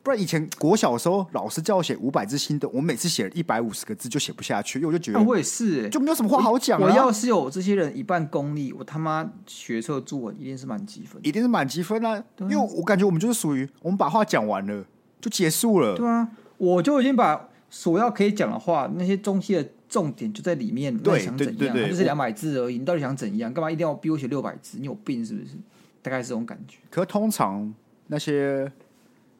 [0.04, 6.84] 不然以前国小的时候，老师叫我写五百字心得，我每次写了一百五十个字就写不下去，因为我就觉得、啊、我也是，就没有什么话好讲、啊。
[6.84, 12.22] 我要是有这些人一半功力，我他妈学测作文一定是满积分，一定是满积分啊！
[12.42, 14.84] 因为我感觉我们就是属于我们把话讲完了
[15.20, 15.96] 就结束了。
[15.96, 19.68] 对啊，我就已经把所要可以讲的话那些中西的。
[19.88, 21.76] 重点就在里面，对，你想怎样？
[21.76, 23.52] 他就是两百字而已，你到底想怎样？
[23.52, 24.78] 干嘛一定要逼我写六百字？
[24.78, 25.54] 你有病是不是？
[26.02, 26.78] 大概是这种感觉。
[26.90, 27.72] 可通常
[28.08, 28.70] 那些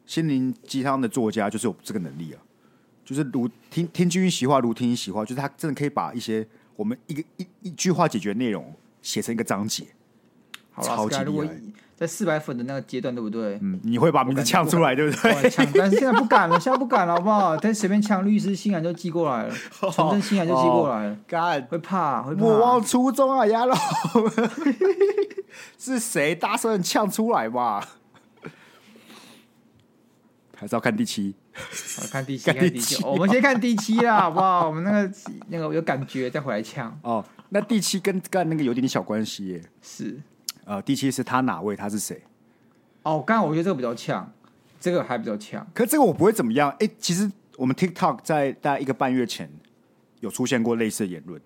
[0.05, 2.41] 心灵鸡汤的作家就是有这个能力啊，
[3.05, 9.85] 就是如听听君一席话，如听一席话，就是他真的可以把一些我们一个一一句话解决的内容写成一个章节，
[10.71, 11.61] 好超级厉害。
[11.97, 13.57] 在四百粉的那个阶段，对不对？
[13.59, 15.49] 嗯，你会把名字呛出来，对不对？
[15.49, 17.57] 呛，但是现在不敢了，现在不敢了，好不好？
[17.57, 19.55] 但随便呛律师信函就寄过来了，
[19.91, 21.17] 传真信函就寄过来了。
[21.27, 22.39] 干、哦，会怕，会怕。
[22.39, 23.73] 莫忘初衷啊，鸭肉！
[25.79, 27.83] 是谁大声呛出来吧？
[30.55, 31.33] 还是要看第七？
[32.11, 33.03] 看第七，看第七。
[33.03, 34.67] 我们先看第七啦，好不好？
[34.67, 35.11] 我们那个
[35.47, 36.95] 那个有感觉，再回来呛。
[37.01, 39.63] 哦，那第七跟干那个有点点小关系耶。
[39.81, 40.21] 是。
[40.67, 41.77] 呃，第七是他哪位？
[41.77, 42.21] 他是谁？
[43.03, 44.29] 哦，刚刚我觉得这个比较呛，
[44.81, 45.65] 这个还比较呛。
[45.73, 46.69] 可是这个我不会怎么样。
[46.71, 49.49] 哎、欸，其实我们 TikTok 在大概一个半月前
[50.19, 51.41] 有出现过类似的言论，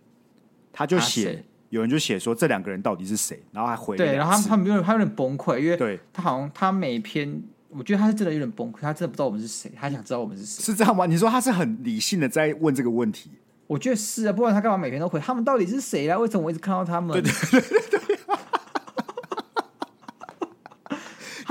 [0.74, 1.38] 他就写、啊、
[1.70, 11.06] 有人就写说这两个人到底是谁，然后还回对，然后他他有点他有点崩溃，因为对他好像他每篇，我觉得他是真的有点崩溃，他真的不知道我们是谁，他想知道我们是谁，是这样吗？
[11.06, 13.30] 你说他是很理性的在问这个问题？
[13.68, 15.20] 我觉得是啊，不然他干嘛每天都回？
[15.20, 16.18] 他们到底是谁啊？
[16.18, 17.14] 为什么我一直看到他们？
[17.14, 17.32] 对对
[17.62, 18.01] 对对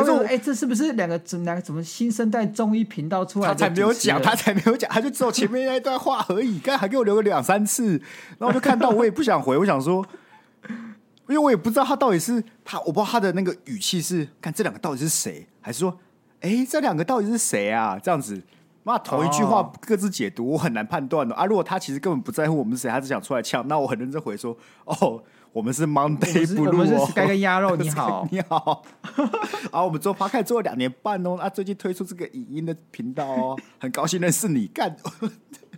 [0.01, 6.59] 他说：“哎、欸，这是不是两个怎两个怎么新生代综艺频道出来？”他才没有讲，他才没有讲，他就只有前面那一段话而已。
[6.59, 7.93] 刚才还给我留个两三次，
[8.39, 10.05] 然后我就看到，我也不想回，我想说，
[11.29, 15.99] 因为我也不知道他到底是他，我不知道他的那个语气是看这两个到底是谁，还是说，
[16.41, 17.99] 哎、欸，这两个到底是谁啊？
[18.03, 18.43] 这样子，
[18.83, 21.45] 妈同一句话各自解读，我很难判断的啊。
[21.45, 25.23] 如果他其实根本不在乎我们是谁，他只想出来呛，那我很认真回说，哦。
[25.53, 28.83] 我们是 Monday Blue，我们是 Sky 跟鸭肉， 你好，你 好。
[29.73, 34.67] 啊，我们做 Podcast 做了两年半哦，啊，最近推出这个影音的频道哦， 很高兴认识你。
[34.69, 34.95] 干，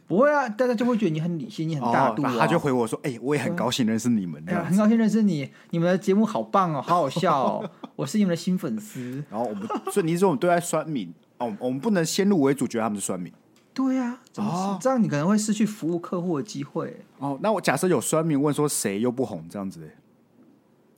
[0.07, 2.37] 不会啊，大家就会觉得你很理性，你很大度、啊哦。
[2.39, 4.43] 他就回我说：“哎、欸，我也很高兴认识你们。
[4.47, 9.25] 哎”很高兴认识你，你们的节目好棒哦，好好笑哦，我是你们的新粉丝。
[9.31, 13.33] 然后我们，所以你说我们对待酸民哦，我们不能先入为主，觉得他们是酸民。
[13.75, 17.05] 对呀、啊，怎么、哦、这样你可能会失去服务客户的机会。
[17.19, 19.91] 哦，那我假设有酸民问说谁又不红这样子，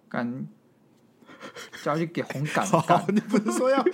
[0.08, 0.46] 敢，
[1.84, 3.04] 叫他去给红杆好干。
[3.08, 3.84] 你不是说要？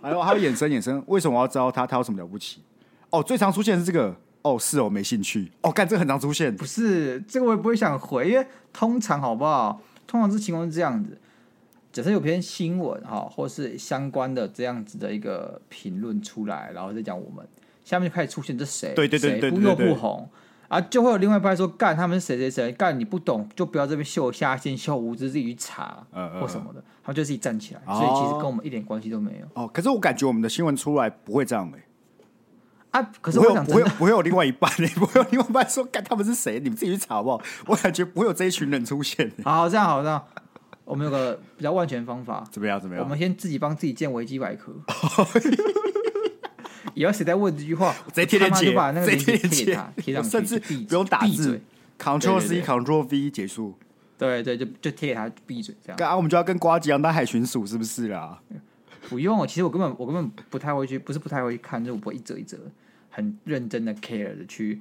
[0.00, 1.86] 哎呦还有衍生衍生，为什么我要知道他？
[1.86, 2.62] 他有什么了不起？
[3.10, 4.16] 哦，最常出现是这个。
[4.42, 5.50] 哦，是哦，没兴趣。
[5.62, 6.56] 哦，干，这个很常出现。
[6.56, 9.82] 不是这个，我也不会想回，因为通常好不好？
[10.06, 11.20] 通常这情况是这样子：
[11.98, 17.44] 假设有篇新闻哈，或是相关的这样子的一个评论出来，然后再讲我们，
[17.84, 18.94] 下面就开始出现这谁？
[18.94, 20.30] 对对对对，不又不红
[20.68, 26.06] 啊，就会有另外一派说干他们是谁谁谁干，你不懂就不要这边秀下线、秀无知，自己去查
[26.40, 29.60] 或什么的，他们就自己站起来，所以其实跟我们一点关系都没有。
[29.60, 31.82] 哦，可是我感觉我们的新闻出来不会这样哎。
[32.90, 33.10] 啊！
[33.20, 36.60] 可是我想不会不会有另外一半，不会有另外一半说，干他们是谁？
[36.60, 37.42] 你们自己去查好不好？
[37.66, 39.30] 我感觉不会有这一群人出现。
[39.44, 40.24] 好，这样好，这样
[40.88, 42.80] 我们有个比较万全方法，怎么样？
[42.80, 43.04] 怎么样？
[43.04, 44.72] 我们先自己帮自己建维基百科。
[46.94, 51.60] 以后谁在问这句话，直接贴链接，把那个链接贴给他，贴上去，甚至不用打字
[51.98, 53.74] ，Ctrl C Ctrl V 结束。
[54.16, 56.10] 对对，就就贴给他闭嘴这样。
[56.10, 58.40] 啊，我们就要跟瓜吉一样当海巡署，是不是啦？
[59.10, 62.58] 不用，其实我根本我根本不太会去，不是不太会去看，就是我不会一折一折。
[63.10, 64.80] 很认真的 care 的去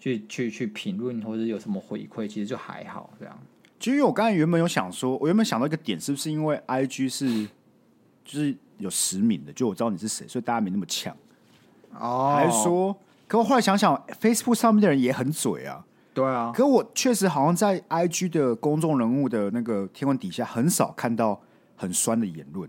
[0.00, 3.38] 去去去评论，或者有什么回馈，其实就还好这样。
[3.84, 7.44] 其实我刚才原本有想说，我原本想到一个点，是不是因为 IG 是
[8.24, 11.14] 就是有实名的，就我知道你是谁，所以大家没那么呛
[11.92, 12.32] 哦。
[12.34, 12.96] 还是说，
[13.28, 15.84] 可我后来想想，Facebook 上面的人也很嘴啊。
[16.14, 16.50] 对啊。
[16.56, 21.38] 可我确实好像在 IG 的公众人物的那个天文底下，很少看到
[21.76, 22.66] 很酸的言论。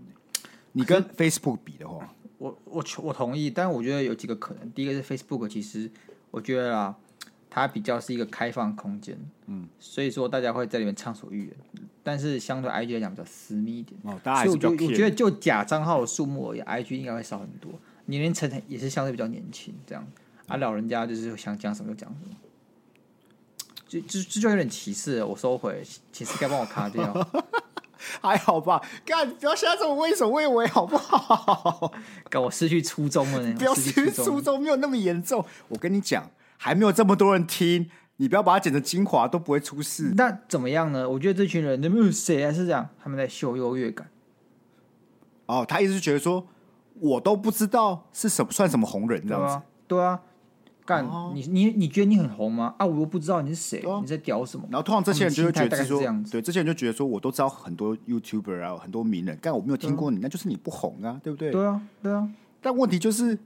[0.72, 2.12] 你跟 Facebook 比的话。
[2.36, 4.70] 我我我同意，但我觉得有几个可能。
[4.72, 5.90] 第一个是 Facebook，其实
[6.30, 6.94] 我觉得啦，
[7.56, 11.56] 它比较是一个开放空间，嗯，所以说大家会在里面畅所欲言。
[12.02, 17.72] 但是相对 IG 来讲比较私密一点，哦，大所以我觉得，我觉得就假账号的数目而言，IG 应该会少很多。
[18.04, 20.06] 年龄层也是相对比较年轻，这样
[20.48, 22.36] 啊，老人家就是想讲什么就讲什么，
[23.88, 25.24] 就就这就有点歧视。
[25.24, 27.12] 我收回，其实该帮我卡掉。
[28.20, 31.90] 还好吧，干不要现在这么畏首畏尾好不好？
[32.28, 35.42] 干我失去初衷了呢，不要失去初衷，没有那么严重。
[35.68, 40.12] 我跟你讲，还没有这么多人听，你不要把它剪成精华，都不会出事。
[40.16, 41.08] 那怎么样呢？
[41.08, 42.88] 我觉得这群人，有没有谁还是这样？
[43.02, 44.08] 他们在秀优越感。
[45.46, 46.46] 哦，他一直觉得说，
[47.00, 50.20] 我都不知道是什么算什么红人这样子，对啊。
[50.86, 52.76] 干你你你觉得你很红吗？
[52.78, 54.64] 啊，我又不知道你是谁，你在屌什么？
[54.70, 61.50] 然后通常这些人就会觉得说，对，这些人就觉得说，我都知道很多 YouTuber 啊，很多名人，但我没有听过你，那就是你不红啊，对不对？
[61.50, 62.30] 对啊，对啊。
[62.62, 63.36] 但问题就是，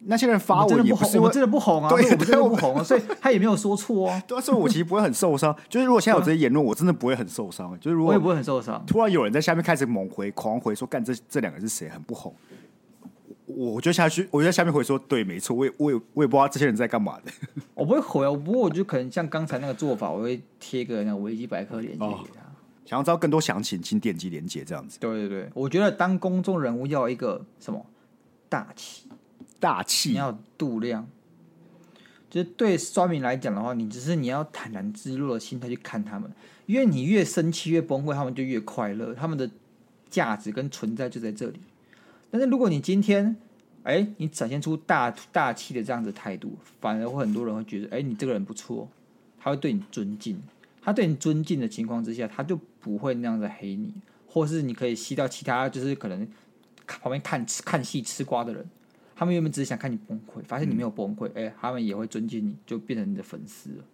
[0.00, 4.22] 那些人发我的不红，我真的不红啊，对，我真的不红啊，所以 他也没有说错啊。
[4.26, 5.54] 对啊，所以我其实不会很受伤。
[5.68, 7.76] 就是如果现在有这些言论，我真的不会很受伤。
[7.80, 8.82] 就是如果我也不会很受伤。
[8.86, 12.32] 突然有人在下面开始猛回、狂回，说干这这两个是谁，很不红。
[13.46, 17.32] 我就下去，我就在下面回说，对，没错，我也，我也，我也不知道这些人在干嘛的。
[17.74, 22.42] 我不会回啊，不过我就可能像刚才那个做法，我会贴个那个维基百科链接给他。
[22.42, 22.46] 哦，
[22.84, 24.98] 想要知道更多详情，请点击链接这样子。
[25.00, 27.84] 对对对，我觉得当公众人物要一个什么
[28.50, 29.07] 大气，
[29.60, 31.08] 大气，你要度量。
[32.30, 36.30] 就是对酸民来讲的话，你只是你要坦然自若的心态去看他们，
[36.66, 39.50] 因为你越生气越崩溃，他们就越快乐，他们的
[40.10, 41.58] 价值跟存在就在这里。
[42.30, 43.34] 但是如果你今天，
[43.84, 48.86] 哎，你展现出大大气的这样子态度，反而会很多人会觉得，哎，你这个人不错，
[49.40, 50.42] 他会对你尊敬。
[50.82, 53.92] 他对你尊敬的情况之下，他就不会那样子黑你，
[54.26, 56.28] 或是你可以吸到其他就是可能
[56.86, 58.68] 旁边看看戏吃瓜的人，
[59.18, 63.84] 他们原本只是想看你崩溃，发现你没有崩溃，哎、嗯，他们也会尊敬你，就变成你的粉丝了。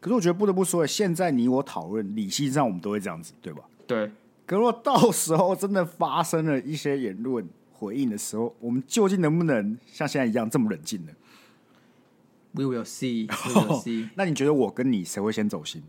[0.00, 3.62] 可是我觉得不得不说，现在你我讨论理性上，我们都会这样子，对吧？
[3.86, 4.10] 对。
[4.44, 11.12] 可如果到时候真的发生了一些言论，回应的时候，我们究竟能不能像现在一样这么冷静呢
[12.50, 13.26] ？We will see.
[13.28, 14.06] We will see.
[14.06, 15.84] 哦，那你觉得我跟你谁会先走心？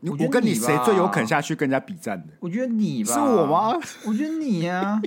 [0.00, 2.32] 我，我跟你谁最有肯下去跟人家比战的？
[2.40, 3.12] 我觉得你吧。
[3.12, 3.78] 是我吗？
[4.06, 5.02] 我觉得你呀，啊。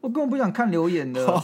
[0.00, 1.26] 我根本不想看留言的。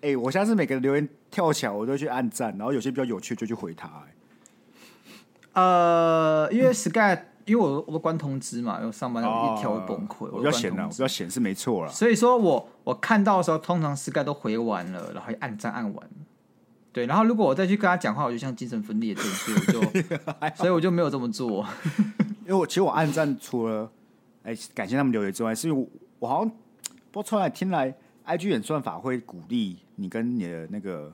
[0.00, 4.14] 哎、欸，我下次每个留言跳起来，我都去按赞，然后有些比较有趣就去回他，欸。
[5.54, 7.18] 呃，因为 Sky。
[7.46, 10.26] 因为我我都关通知嘛，因为上班一条会崩溃。
[10.32, 11.92] 我比较闲了，我比较闲是没错了。
[11.92, 16.08] 所以说我我看到的时候，通常 Sky 都回完了，然后按赞按完。
[16.90, 21.66] 对，然后如果我再去跟他讲话，我就像精神分裂症，所以我就 所以我就没有这么做。
[22.46, 23.90] 因为我其实我按赞除了
[24.44, 25.88] 哎感谢他们留言之外，是因为我，
[26.20, 26.54] 我好像
[27.10, 27.92] 播出来听来
[28.24, 31.12] ，IG 演算法会鼓励你跟你的那个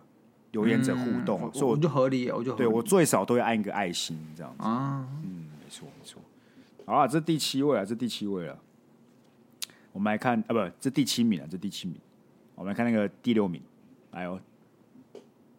[0.53, 5.47] 留言者互动，嗯、所以我，我就合理，我就对我最少都会按一个爱心这样子啊，嗯。
[5.63, 6.21] 没错，没错。
[6.85, 8.59] 好啊，这第七位啊，这第七位了。
[9.93, 11.97] 我们来看啊，不，这第七名啊，这第七名。
[12.57, 13.63] 我们来看那个第六名，
[14.11, 14.41] 哎呦，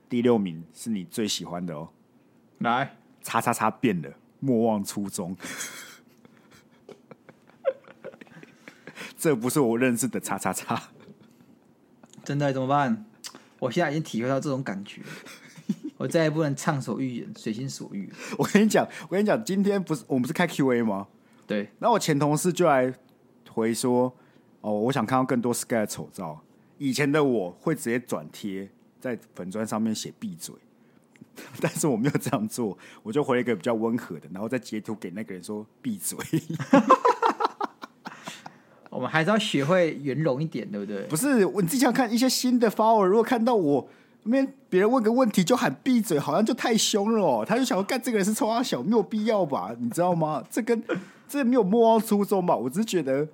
[0.10, 1.88] 第六名是你最喜欢的哦。
[2.58, 5.34] 来，叉叉叉变了，莫忘初衷。
[9.22, 10.82] 这不是我认识的叉叉叉。
[12.24, 13.06] 真的怎么办？
[13.60, 15.00] 我现在已经体会到这种感觉，
[15.98, 18.12] 我再也不能畅所欲言、随心所欲。
[18.36, 21.08] 我跟你讲，我跟你讲，今天不是我们是开 Q&A 吗？
[21.46, 21.70] 对。
[21.78, 22.92] 那我前同事就来
[23.52, 24.12] 回说
[24.62, 26.42] ：“哦，我想看到更多 Sky 的丑照。
[26.80, 28.68] 以前的我会直接转贴
[29.00, 30.56] 在粉砖上面写闭嘴，
[31.62, 36.18] 但是我没有这样做，我就回了一个比较温和的，然后再截图给那个人说闭嘴。”
[38.92, 41.02] 我们还是要学会圆融一点，对不对？
[41.08, 43.88] 不是，你自己想看一些新的 follower，如果看到我
[44.24, 47.46] 那边别人问个问题就喊闭嘴，好像就太凶了哦。
[47.48, 49.72] 他就想要干这个人是冲他小，没有必要吧？
[49.80, 50.44] 你知道吗？
[50.52, 50.84] 这跟
[51.28, 52.54] 这没有莫忘初衷吧？
[52.54, 53.26] 我只是觉得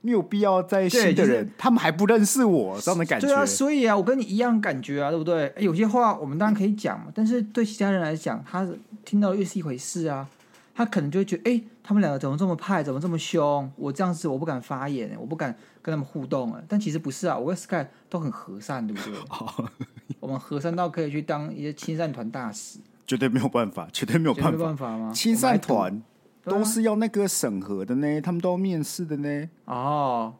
[0.00, 3.26] 没有必要在新的人，就是、他们还不认识我这样的感觉。
[3.26, 5.52] 对啊，所以啊，我跟你一样感觉啊，对不对？
[5.58, 8.66] 有些话我们当然可以讲嘛，但是对其他人来讲，他
[9.04, 10.26] 听到又是一回事啊。
[10.74, 13.70] 他可能就会觉得，哎、欸，他们两个怎么这么派，怎么这么凶？
[13.76, 16.62] 我这样子，我不敢发言，我不敢跟他们互动了。
[16.68, 19.18] 但其实不是啊，我跟 Sky 都很和善，对不对？
[20.18, 25.12] 我们和善到可以去当一些亲善团大使，绝对没有办法，绝对没有办法，办法吗？
[25.14, 26.02] 亲善团
[26.42, 29.48] 都是要那个审核的呢，他们都要面试的呢。
[29.66, 30.34] 哦，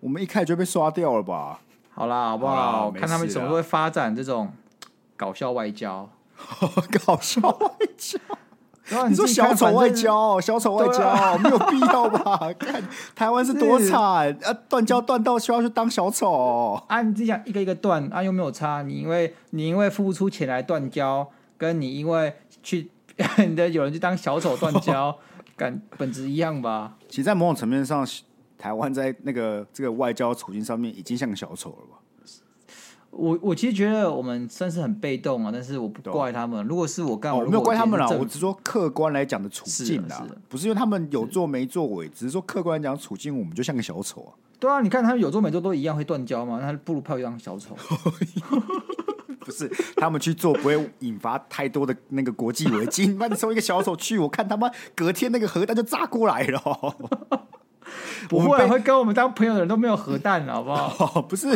[0.00, 1.60] 我们一开始就被刷掉了吧？
[1.90, 2.90] 好啦，好不好？
[2.90, 4.52] 看他们怎么会发展这种
[5.16, 6.10] 搞笑外交，
[7.06, 8.18] 搞笑外交。
[8.90, 12.52] 啊、你说小丑外交，小丑外交、啊、没有必要吧？
[12.58, 12.82] 看
[13.14, 14.00] 台湾是多惨
[14.42, 14.52] 啊！
[14.68, 17.00] 断交断到需要去当小丑啊！
[17.02, 18.82] 你自己想一个一个断啊，又没有差。
[18.82, 22.90] 你因为你因为付不出钱来断交，跟你因为去
[23.46, 25.16] 你的有人去当小丑断交，
[25.56, 26.94] 感本质一样吧？
[27.08, 28.04] 其实，在某种层面上，
[28.58, 32.01] 台湾在那个这个外交处境上面，已经像个小丑了吧？
[33.12, 36.66] 我我其实觉得我们算是很被动啊，但是我不怪他们。
[36.66, 38.08] 如果是我干，我、哦、没有怪他们啦。
[38.08, 44.32] 我只说客观来讲的处境啦，不是因为他们有做没作为，只是说客观来讲处境，我们就像个小丑啊。
[44.58, 47.76] 对啊，你看他们有做没做都一样会断交嘛，那不如泡一张小丑。
[49.44, 56.60] 不是他们去做不会引发太多的那个国际危机， 那你送一个小丑去，我看他妈隔天那个核弹就炸过来了。
[58.28, 61.12] 不会，会跟我们当朋友的人都没有核弹，好不好？
[61.14, 61.48] 哦、不是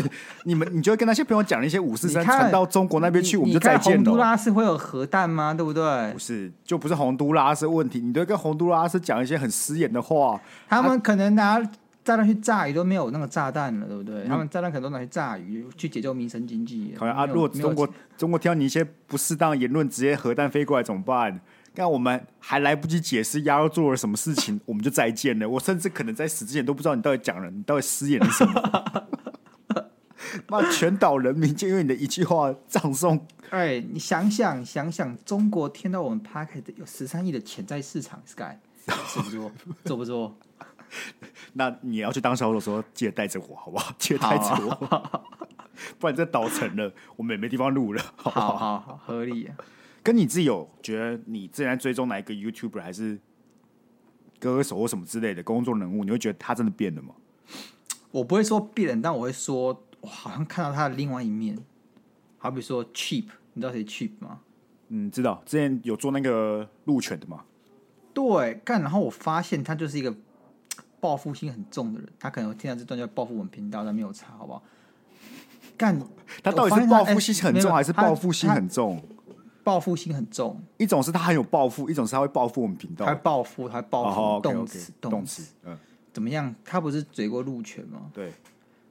[0.45, 3.97] 你们，你就会跟那些朋友讲一些五四三传到中国那边去，我们就再见了。
[3.97, 5.55] 洪都拉斯会有核弹吗？
[5.55, 6.13] 对不对？
[6.13, 8.01] 不是，就不是洪都拉斯问题。
[8.01, 10.41] 你都会跟洪都拉斯讲一些很私言的话。
[10.69, 11.61] 他们可能拿
[12.05, 14.23] 炸弹去炸鱼都没有那个炸弹了，对不对？
[14.23, 16.95] 嗯、他们炸弹可能都拿去炸鱼，去解救民生经济。
[16.99, 21.41] 好像啊，如果中国中国听到你一些不适当言论，直接核弹飞过来怎么办？
[21.77, 25.49] 那我们还来不及解释丫头做了什么事情，我们就再见了。
[25.51, 29.07] 我甚至可能在死之前都不知道你到底讲了，你到底失言了什么。
[30.49, 33.27] 那全岛人民就因为你的一句话葬送。
[33.51, 38.59] 哎，你想想想想，中国听到我们 Podcast 有十三亿的潜在市场，Sky
[39.13, 39.53] 做不做？
[39.85, 40.37] 做不做？
[41.55, 43.93] 那你要去当小丑的时候，记得带着我，好不好？
[43.99, 45.23] 记得带着我，啊、
[45.99, 48.03] 不然这岛沉了，我们也没地方录了。
[48.17, 48.57] 好不好？
[48.57, 49.55] 好好合理、啊。
[50.07, 53.19] 跟你自己有觉得你之前在追踪哪一个 YouTuber 还是
[54.39, 57.13] 歌手或什么之类的公众人物，你会觉得他真的变了吗？
[58.13, 61.59] 我不会说变，但我会说，我好像看到他的另外一面。
[62.39, 64.43] 好比说 Cheap，你知道谁 Cheap 吗？
[64.91, 67.43] 嗯，知道，之前有做那个鹿犬的嘛。
[68.15, 70.15] 对，干，然后我发现他就是一个
[71.01, 72.09] 报复心很重的人。
[72.21, 74.63] 他可能听到这段叫报复我们频道，但没有查，好不好？
[75.77, 75.99] 干，
[76.45, 79.03] 他到底是报复心很重，还是报复心很重？
[79.67, 83.05] 报复心很重，一种是他很有报复，一种是他会报复我们频道。
[83.05, 85.77] 他报复，他报复，动词，动词，嗯，
[86.13, 86.55] 怎么样？
[86.65, 88.03] 他不是嘴过鹿泉吗？
[88.15, 88.33] 对，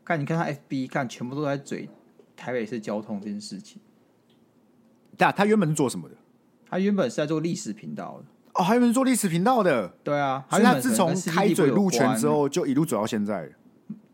[0.04, 1.88] 看，你看他 FB，看全部都在嘴
[2.36, 3.82] 台北市交通这件事情。
[5.16, 6.16] 对啊，他原本是做什么的？
[6.70, 8.26] 他原本是在做历史频道的。
[8.56, 9.88] 哦，他原本是做历史频道的。
[10.04, 13.50] 对啊，所以他自从开嘴鹿泉之后，就一路走到现在。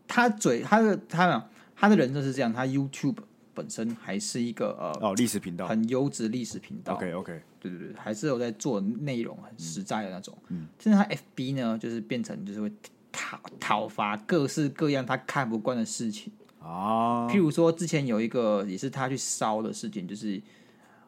[0.06, 1.44] 他嘴，他的他
[1.74, 3.16] 他的人就是这样，他 YouTube。
[3.54, 6.94] 本身还是一个呃哦历史频道，很优质历史频道。
[6.94, 10.36] OK OK，对对对，还是有在做内容，很实在的那种。
[10.48, 11.04] 嗯，现在他
[11.36, 12.72] FB 呢，就是变成就是会
[13.12, 17.28] 讨讨伐各式各样他看不惯的事情啊。
[17.28, 20.40] 譬如说，之前有一个也是他去烧的事情，就是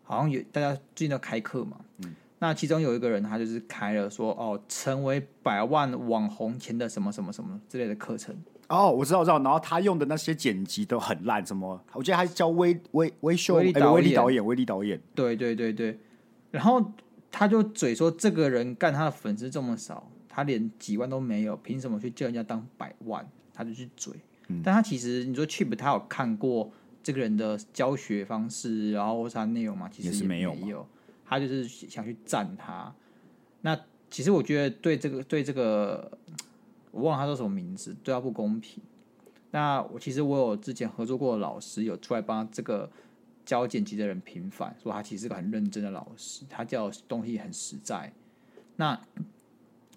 [0.02, 1.78] 好像有大家最近都开课嘛。
[1.98, 8.36] 嗯，那其中有一个人，他就是开了说哦，成为百万网红前的什么什么什么之类的课程。
[8.68, 9.38] 哦，我知道，我知道。
[9.42, 11.80] 然后他用的那些剪辑都很烂，什么？
[11.92, 14.00] 我记得他叫威威威秀，威力导
[14.30, 15.00] 演，威力导演。
[15.14, 15.98] 对对对对。
[16.50, 16.92] 然后
[17.30, 23.28] 他就嘴说，这个人干他的粉丝这么少，他连几万都没有，凭什么去叫人家当百万？
[23.52, 24.12] 他就去嘴。
[24.48, 26.70] 嗯、但他其实你说 Cheap，他有看过
[27.02, 29.88] 这个人的教学方式，然后或是他内容吗？
[29.92, 30.54] 其实也没有。
[30.54, 30.86] 没有
[31.26, 32.94] 他就是想去赞他。
[33.62, 33.78] 那
[34.10, 36.18] 其实我觉得对这个对这个，
[36.94, 38.82] 我忘了他叫什么名字，对他不公平。
[39.50, 42.90] 那我其实我有之前合作过的老师有出来帮这个
[43.44, 48.12] 教剪辑的人平反，说他其实是个很认真的老师，他教东西很实在。
[48.76, 49.00] 那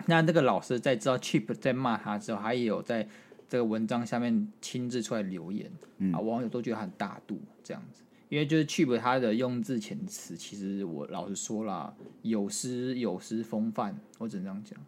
[0.05, 3.07] 那那个老师在知道 Chip 在骂他之后，他也有在
[3.47, 8.03] 这个文章下面亲自出来留言，嗯、啊，网友都觉得他很大度这样子。
[8.29, 14.79] 因为就是 Cheap 他的用字遣词，其实我老实说啦，有失有失风范，我只能这样讲。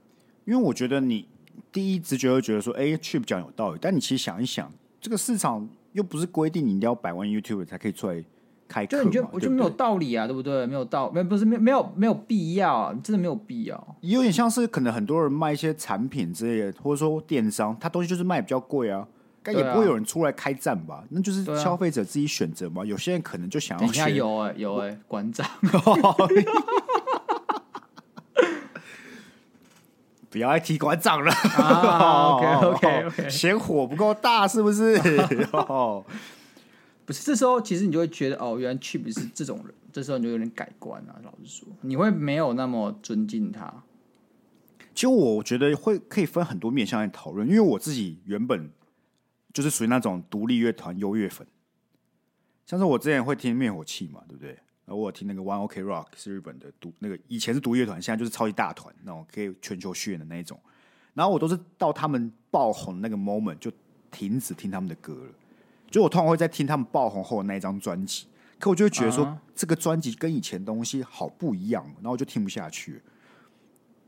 [0.45, 1.26] 因为我觉得你
[1.72, 8.24] 第一直觉会觉得说，哎，Cheap 讲有道理，但你其实想一想，这个市场又不是规定你一定要百万 YouTube 才可以出来
[8.68, 10.66] 开课，就你觉得我觉得没有道理啊，对不对？
[10.66, 13.95] 没有道，没不是没没有没有必要啊，真的没有必要。
[14.01, 19.07] 有点像是可能很多人卖一些产品之类的，或者说电商，他东西就是卖比较贵啊。
[19.41, 20.95] 该也不会有人出来开战吧？
[20.95, 22.82] 啊、那就是消费者自己选择嘛。
[22.82, 23.89] 啊、有些人可能就想要。
[23.89, 25.47] 等有哎、欸，有哎、欸，馆长，
[30.30, 31.32] 不要再提馆长了。
[31.32, 34.97] 啊、 OK OK OK，嫌火不够大是不是？
[37.05, 39.73] 不是，这时候其实你就会觉得哦，原来 Cheap 是这种人。
[39.91, 41.19] 这时候你就有点改观了。
[41.23, 43.84] 老实说，你会没有那么尊敬他。
[44.93, 48.71] 其实我觉得会可以分很多面向来讨论，因为我自己原本。
[49.51, 51.45] 就是属于那种独立乐团优越粉，
[52.67, 54.59] 像是我之前会听灭火器嘛，对不对？
[54.89, 60.59] 然后我有听那个 One OK Rock 是日本的独那个以前是独立乐团，现在就是超级大团那种可以全球巡演的那一种。
[61.13, 63.71] 然后我都是到他们爆红的那个 moment 就
[64.09, 65.31] 停止听他们的歌了。
[65.91, 68.25] 就我通常会在听他们爆红后的那一张专辑，
[68.57, 69.37] 可我就会觉得说、uh huh.
[69.53, 72.99] 这个专辑跟以前东西好不一样，然后我就听不下去。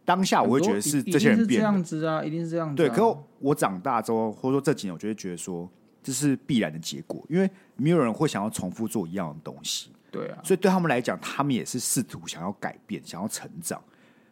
[0.04, 2.76] 当下我会觉得是这些人变这样子啊，一定是这样子。
[2.76, 5.70] 对，可是我长大之后，或者说这几年，我就会觉得说
[6.02, 9.92] 这是必然的结果，因为没有人会想要重复做一样的东西。
[10.12, 13.82] 对啊，所以对他们来讲，他们也是试图想要改变，想要成长。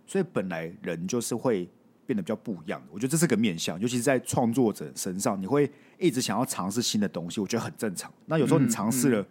[0.05, 1.67] 所以本来人就是会
[2.05, 2.87] 变得比较不一样的。
[2.91, 8.13] 我觉得这是个面向，尤其是在创作者身上，你会一直想要尝试新的东西，我觉得很正常。
[8.25, 9.25] 那有时候你尝试了，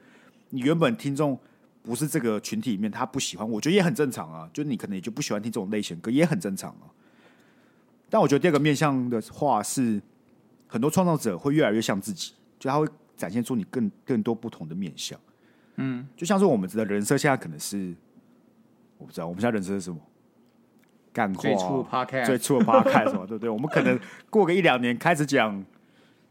[0.50, 1.38] 你原本听众。
[1.80, 4.50] 不是这个群体里面，他不喜欢，我觉得也很正常啊。
[4.52, 6.84] 就你可能也就不喜欢听这种类型歌，也很正常啊。
[8.10, 10.02] 但我觉得第二个面向的话是，
[10.66, 12.86] 很多创造者会越来越像自己，就他会
[13.16, 15.18] 展现出你更更多不同的面向。
[15.78, 17.94] 嗯，就像是我们的人设现在可能是，
[18.98, 19.98] 我不知道我们现在人设是什么，
[21.12, 23.48] 干话，最初 Podcast，最初的 Podcast 什么，对不对？
[23.48, 23.98] 我们可能
[24.28, 25.64] 过个一两年开始讲。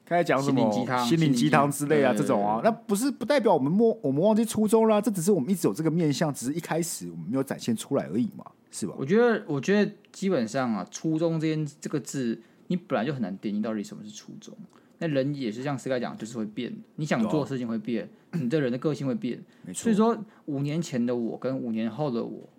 [0.10, 8.93] 开始讲什么心灵鸡汤、心灵鸡汤之类啊，这种啊，那不是不代表我们忘我们忘记初衷啦，这只是我们一直有这个面向，只是一开始我们没有展现出来而已嘛，是吧？
[8.98, 14.56] 我觉得，我觉得基本上啊，初衷这件这个字，你本来就很难定义到底什么是初衷。
[15.00, 19.84] 那人也是像 Sky 讲，就是会变，你想做的事情会变，啊、你这人的个性会变，没错。
[19.84, 22.50] 所以说，五年前的我跟五年后的我，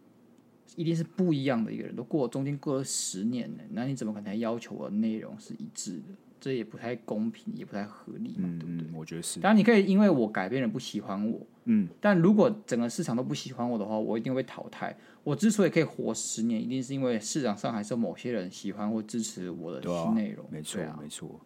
[0.76, 6.14] 一定是不一样的一个人，都过中间过了十年了，那你怎么可能还要求我的内容是一致的？
[6.40, 8.88] 这也不太公平，也不太合理嘛，嗯、对不对？
[8.94, 9.40] 我觉得是。
[9.40, 14.96] 当然，你可以因为我改变了不喜欢我，嗯，但如果整个市场都不喜欢我的话，我一定会淘汰。
[15.24, 20.46] 我之所以可以活十年，一定是因为市场上还是有某些人喜欢或支持我的新内容。
[20.48, 21.40] 没错，啊、没错。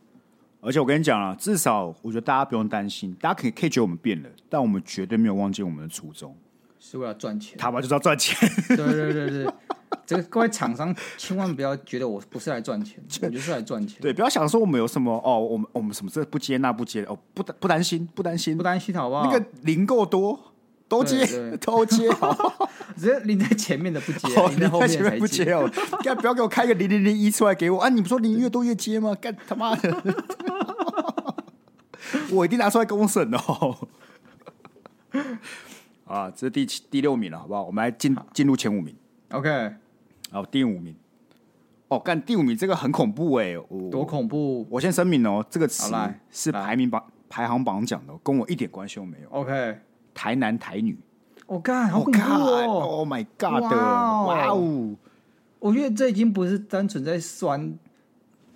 [0.65, 6.37] 而且我跟你讲啊，至少我觉得大家不用担心，大家可以可以觉得我们变了，但我们绝对没有忘记我们的初衷，
[6.79, 7.59] 是为了赚钱。
[7.59, 8.49] 他妈就是要赚钱。
[8.69, 9.53] 对对对对。
[10.07, 14.01] 这个各位厂商千万不要觉得我不是来赚钱， 我就是来赚钱。
[14.01, 19.25] 对，不要想说我们有什么哦，我们我们什么这不接那不接哦，不不担心，不担心，不担心，好不好？
[19.25, 20.39] 那个零够多，
[20.89, 21.27] 都接，
[21.59, 25.71] 都接，好，直接零在前面的不接，零在后面才不接哦。
[26.03, 27.89] 干，不要给我开个零零零一出来给我啊！
[27.89, 29.15] 你不说零越多越接吗？
[29.21, 29.91] 干他妈的！
[32.33, 33.89] 我一定拿出来公审哦。
[36.07, 37.63] 啊，这是第七第六名了，好不好？
[37.65, 38.95] 我们来进进入前五名。
[39.31, 39.75] OK。
[40.31, 40.97] 好，第五名，
[41.89, 43.59] 哦，干第五名这个很恐怖哎、欸，
[43.91, 44.67] 多恐怖！
[44.71, 45.93] 我先声明哦，这个词
[46.31, 49.29] 是排名榜排行榜讲的，跟我一点关系都没有。
[49.29, 49.79] OK，
[50.15, 50.99] 台南台女，
[51.47, 53.63] 我干，好恐怖哦！Oh my god！
[53.63, 54.97] 哇哦，
[55.59, 57.79] 我觉得这已经不是单纯在酸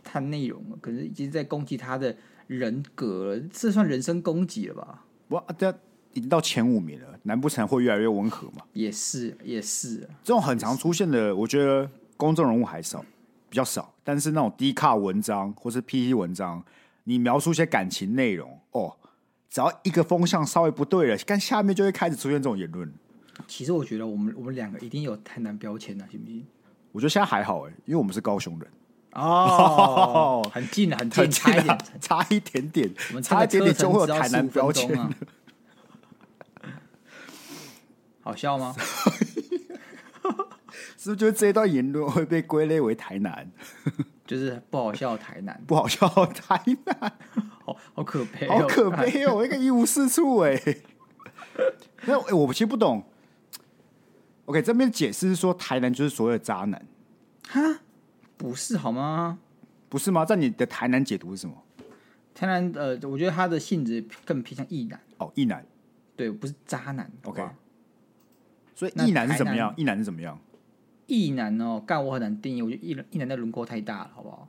[0.02, 2.16] 他内容了，可是已经在攻击他的
[2.47, 5.05] 人格，这算人身攻击了吧？
[5.28, 5.78] 哇，这。
[6.12, 8.64] 已经到前五名了，难不成会越来越温和吗？
[8.72, 9.99] 也是，也是。
[10.24, 11.86] 这种很常出现的，我觉得
[12.16, 13.05] 公众人物还少，
[13.51, 13.92] 比较少。
[14.03, 16.64] 但是那种低卡文章或是 PT 文章，
[17.05, 18.97] 你描述一些感情内容，哦，
[19.51, 22.90] 只要一个风向稍微不对了，看下面就会开始出现这种言论。
[23.47, 26.47] 其实我觉得我们我们两个一定有太难标签的，行不行？
[26.92, 28.66] 我觉得现在还好哎，因为我们是高雄人
[29.16, 34.96] 哦，很近很近，差一点，差一点点，我们差一点点就会有台南标签。
[38.20, 38.74] 好笑吗？
[40.98, 43.50] 是不是觉得这一段言论会被归类为台南？
[44.26, 47.12] 就是不好笑台南，不好笑台南，
[47.64, 49.44] 好好可悲，好可悲哦！
[49.44, 50.60] 一个一无是处哎。
[52.06, 53.04] 那哎，我其实不懂。
[54.46, 56.84] OK，这边解释是说台南就是所谓的渣男，
[57.48, 57.60] 哈，
[58.37, 59.39] 不是好吗？
[59.89, 60.24] 不是吗？
[60.24, 61.57] 在你的台南解读是什么？
[62.34, 65.64] 台南呃，我觉得他的性质更偏向异男哦，异男，
[66.14, 67.11] 对，不是渣男。
[67.24, 67.43] OK，
[68.74, 69.72] 所以异男是怎么样？
[69.76, 70.39] 异男是怎么样？
[71.07, 74.49] 异男哦，干我很难定义，我觉得异异男的轮廓太大了，好不好？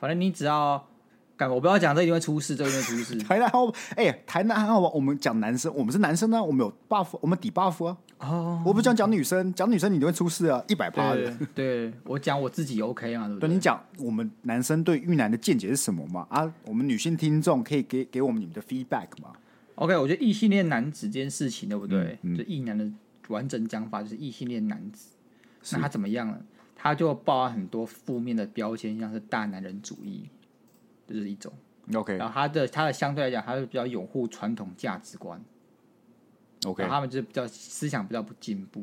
[0.00, 0.88] 反正你只要。
[1.36, 3.18] 干，我不要讲，这一定会出事，这一定会出事。
[3.24, 3.66] 台南好，
[3.96, 4.88] 哎、欸，台南还好吧？
[4.94, 7.96] 我们讲男生，我们是男生呢、啊，我们有 buff，我们抵 buff 啊。
[8.18, 11.36] 哦，我不讲讲女生，讲女生你就会出事啊，一百八的。
[11.54, 13.48] 对，对我讲我自己 OK 嘛，对不对？
[13.48, 16.26] 对，你讲我们男生对异男的见解是什么嘛？
[16.30, 19.32] 啊，我们女性听众可以给给我们你们的 feedback 嘛
[19.74, 22.16] ？OK，我觉得异性恋男子这件事情，对不对？
[22.22, 22.88] 嗯嗯、就异男的
[23.26, 25.08] 完整讲法就是异性恋男子，
[25.72, 26.40] 那他怎么样了？
[26.76, 30.28] 他就报很多负面的标签，像是大男人主义。
[31.06, 31.52] 这是一种
[31.94, 35.38] ，OK，然后他的他的相对来讲，他是比较拥护传统价值观
[36.64, 38.80] ，OK，然后他们就是比较思想比较不进步，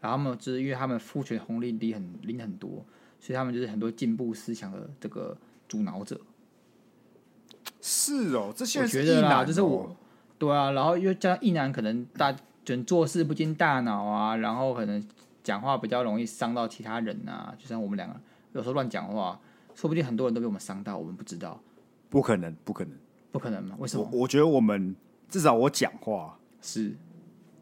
[0.00, 2.84] 然后他们就是因为他们父权红利低很领很多，
[3.18, 6.20] 所以他们就是很多进步思想的这个主脑者。
[7.80, 9.96] 是哦，这些我觉得啦，就是我，
[10.38, 15.02] 对啊，然后因为加上一男可能大就做事不经大脑啊，然后可能
[15.42, 18.14] 讲话比较容易伤到其他人啊，就像我们两个
[18.52, 19.40] 有时候乱讲话。
[19.74, 21.60] 说不定很多人都被我们伤到，我们不知道。
[22.08, 22.92] 不可能，不可能，
[23.30, 23.74] 不可能吗？
[23.78, 24.08] 为什么？
[24.12, 24.94] 我，我觉得我们
[25.28, 26.94] 至少我讲话是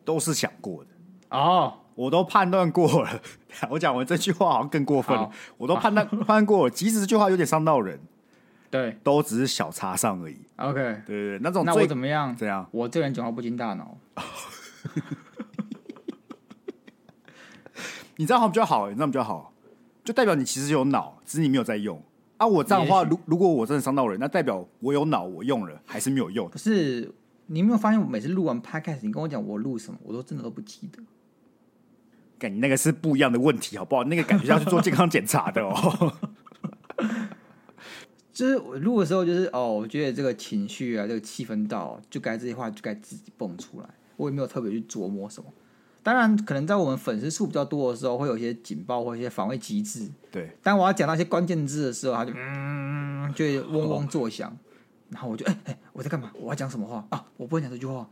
[0.04, 0.90] 都是想过的
[1.30, 3.22] 哦，我都判断过了。
[3.70, 8.00] 我讲完这句话好像更过分了，我都判断 判断过了，即使这句话有点伤到人，
[8.70, 10.36] 对，都只是小插伤而已。
[10.56, 12.34] OK，对对对，那种那我怎么样？
[12.34, 12.66] 怎样？
[12.72, 13.96] 我这个人讲话不经大脑。
[18.16, 19.52] 你这样比较好，你这样比较好。
[20.02, 22.03] 就代表你其实有脑，只是你没有在用
[22.39, 22.45] 啊！
[22.45, 26.51] 我这样的话，如如果我真的伤到人，那代表我有脑，我用了还是没有用。
[26.51, 27.09] 可是
[27.47, 31.01] 你有没有发现，我每次录完 podcast，你跟我讲我录什么，我都真的都不记得。
[32.37, 34.03] 感觉那个是不一样的问题，好不好？
[34.03, 36.12] 那个感觉要去做健康检查的哦。
[38.33, 45.49] 就是我录的时候，就是哦，我觉得这个情绪啊，这个气氛到，就该这些话就该自己蹦出来，我也没有特别去琢磨什么。
[46.11, 50.11] 当然，可能在我们粉丝数比较多的时候，会有一些警报或一些防卫机制。
[50.28, 54.52] 对，当我要讲那些关键字的时候，他就嗯，就嗡嗡作响，
[55.11, 56.32] 然后我就哎哎、欸欸，我在干嘛？
[56.34, 57.24] 我要讲什么话啊？
[57.36, 58.04] 我不会讲这句话，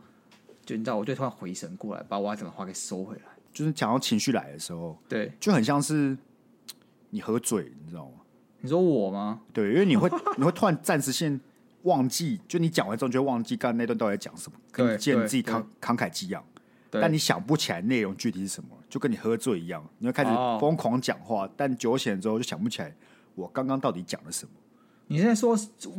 [0.65, 3.23] 就你知道，我就突然回神过来，把我要讲的话给收回来。
[3.51, 6.17] 就是讲到情绪来的时候，对，就很像是
[7.09, 8.11] 你喝醉，你知道吗？
[8.61, 9.41] 你说我吗？
[9.51, 11.37] 对，因为你会你会突然暂时性
[11.83, 16.41] 忘记，就你讲完之后就会忘记刚才那段到底在讲什么，跟你见你自己慷慷慨激昂。
[16.91, 22.95] 但你想不起来内容具体是什么，就跟你喝醉一样，你会开始疯狂讲话，哦、但酒醒之后就想不起来
[23.35, 24.51] 我刚刚到底讲了什么。
[25.07, 25.57] 你现在说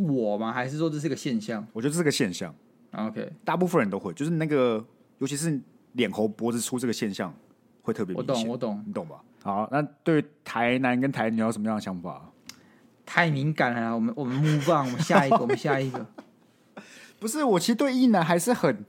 [0.09, 0.53] 我吗？
[0.53, 1.67] 还是说这是个现象？
[1.73, 2.55] 我觉得这是个现象。
[2.93, 4.85] OK，大部分人都会，就是那个，
[5.19, 5.61] 尤其是
[5.93, 7.33] 脸红脖子粗这个现象
[7.83, 8.35] 会特别明显。
[8.35, 9.23] 我懂，我懂，你懂吧？
[9.43, 12.31] 好，那对台南跟台女有什么样的想法？
[13.07, 16.07] 太敏感了，我们我们 move on，我们下一个，我们下一个。
[17.19, 18.85] 不是，我其实对异男还是很。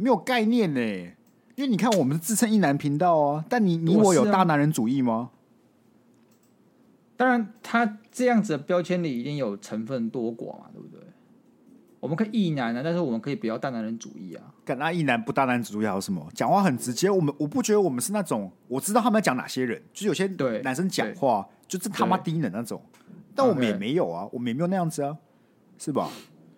[0.00, 0.80] 没有概念呢，
[1.56, 5.28] 因为你看，我们自称一男频道啊，但你你我有大男人主义吗？
[7.18, 10.98] 当然，他这样子的标签里一定有成分多寡嘛，对不对？
[12.00, 14.54] 我们可以异男啊，但是我们可以不要大男人主义啊。
[14.64, 16.26] 敢那异男不大男人主义还有什么？
[16.32, 20.26] 讲话很直接，我们我不觉得我们是那种，我知道他们要讲哪些人，就是有些
[20.64, 22.82] 男生讲话就真他妈低能那种，
[23.34, 25.14] 但我们也没有啊，我们也没有那样子啊，
[25.76, 26.08] 是吧？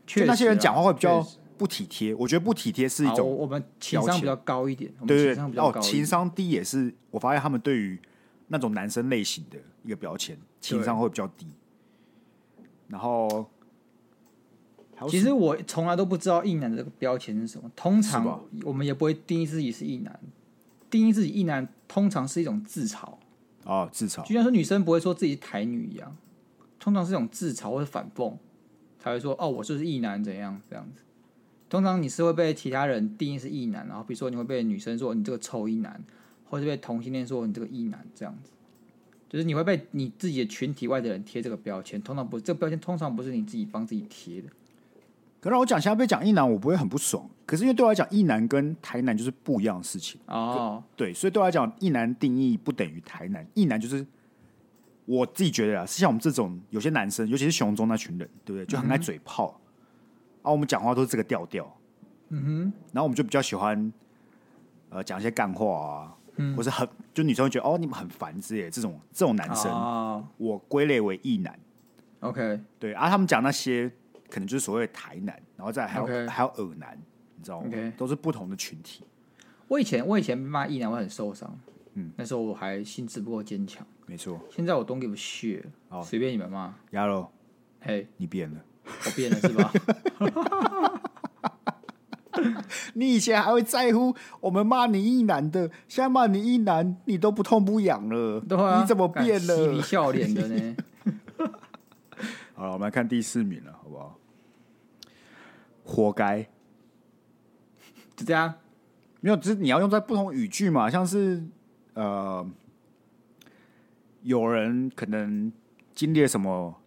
[0.07, 1.26] 就那些人讲话会比较。
[1.57, 3.28] 不体贴，我觉得不体贴是一种。
[3.28, 6.92] 我们情商比较高一点，对对对，哦，情商低也是。
[7.11, 7.98] 我发现他们对于
[8.48, 11.46] 那种男生类型的一个标签，情商会比较低。
[12.88, 13.50] 然后，
[15.09, 17.70] 其实我从来都不知道异男的这个标签是什么。
[17.74, 20.20] 通常我们也不会定义自己是异男，
[20.90, 23.14] 定义自己异男通常是一种自嘲
[23.64, 24.22] 哦，自嘲。
[24.26, 26.16] 就像说女生不会说自己是台女一样，
[26.78, 28.34] 通常是一种自嘲或者反讽
[28.98, 31.00] 才会说哦，我就是异男怎样这样子。
[31.73, 35.99] 通常你是会被其他人定义是异男，然后比如说你会被女生说你这个臭异男，
[36.45, 38.51] 或是被同性恋说你这个异男，这样子，
[39.31, 41.99] 就是你会被你自己的群体外的人贴这个标签。
[42.03, 44.49] 通常不，这个标签通常不是你自己帮自己贴的。
[45.41, 47.27] 可是我讲现在被讲异男，我不会很不爽。
[47.47, 50.85] 可是因为对我来讲，异男跟台南就是不一样的事情哦。
[50.95, 53.47] 对，所以对我来讲，异男定义不等于台南。
[53.55, 54.07] 异男就是
[55.07, 58.66] 我自己觉得啊，是像我们这种有些男生，尤其是雄中那群人，对不对？
[58.66, 59.59] 就很爱嘴炮。
[60.43, 61.76] 嗯啊，我们讲话都是这个调调，
[62.28, 63.93] 嗯哼，然后我们就比较喜欢，
[64.90, 71.59] 呃，讲一些干话啊，嗯，或是很就女生会觉得哦你们很烦之类的这种这种男生，哦、我归类为异男。
[72.20, 73.90] OK，对，而、啊、他们讲那些
[74.30, 76.97] 可能就是所谓的台男，然后再还有.还有耳男，
[77.36, 77.93] 你知道吗？Okay.
[77.97, 79.05] 都是不同的群体。
[79.66, 81.53] 我以前我以前骂异男会很受伤，
[81.95, 84.38] 嗯，那时候我还心智不够坚强，没错。
[84.51, 86.74] 现在我 don't give a shit，好，随便你们骂。
[86.90, 87.28] 亚罗，
[87.80, 88.61] 嘿，你变了，
[89.05, 89.72] 我变了是吧？
[92.95, 98.40] 你以前还会在乎我们骂你一男的，现在骂你一男，你都不痛不痒了。
[98.40, 99.57] 对啊，你怎么变了？
[99.57, 100.76] 嬉皮笑脸的呢？
[102.55, 104.18] 好了，我们来看第四名了，好不好？
[105.84, 106.43] 活该，
[108.16, 108.55] 就这样。
[109.20, 111.43] 没有，只是你要用在不同语句嘛，像是
[111.95, 112.45] 呃，
[114.22, 115.53] 有人可能
[115.95, 116.82] 经历了什么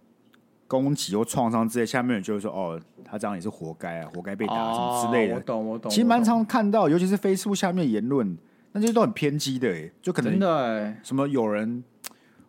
[0.67, 5.89] 攻击或创伤之类，下面人就会说：“哦，他这样也是活该啊，活该被打什么之类的。”我懂，我懂。
[5.91, 8.37] 其实蛮常看到，尤其是 Facebook 下面言论，
[8.71, 10.39] 那些都很偏激的，哎，就可能
[11.03, 11.83] 什么有人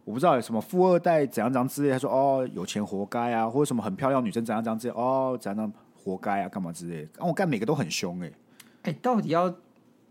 [0.05, 8.33] 我不知道什么富二代怎样怎样之类，他说：“哦，有钱活该啊，或者什么很漂亮女生怎样怎样之类，哦，怎样怎样活该啊，干嘛之类。”我干每个都很凶，哎，
[8.83, 9.55] 哎，到底要？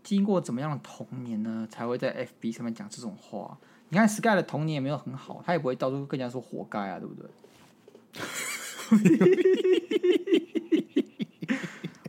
[0.02, 3.58] 经过怎么样的童年呢，才会在 FB 上面讲这种话？
[3.88, 7.28] 你看 Sky 的童年也没有很好，他也不会到处跟人家说活该啊，对不对？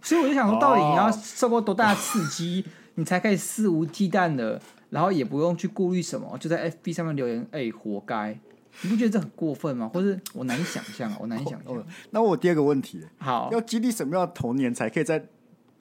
[0.01, 2.63] 所以我就想说，到底你要受过多大的刺激，
[2.95, 8.39] 你才可以肆无忌惮的，然后也不用去顾虑什么，就在 FB 上面留言，哎、欸，活该！
[8.83, 9.89] 你不觉得这很过分吗？
[9.93, 11.85] 或是我难以想象啊， 我难以想象。
[12.11, 15.27] 那我第二个问题，好，要经历什么样的童年才可以在？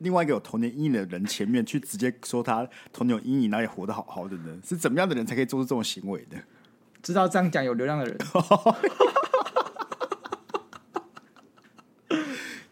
[0.01, 4.55] 另外一个有童年阴影的人前面去直接说他童年有阴影，哪里活得好好的呢？
[4.63, 6.37] 是怎么样的人才可以做出这种行为的？
[7.03, 8.15] 知道这样讲有流量的人。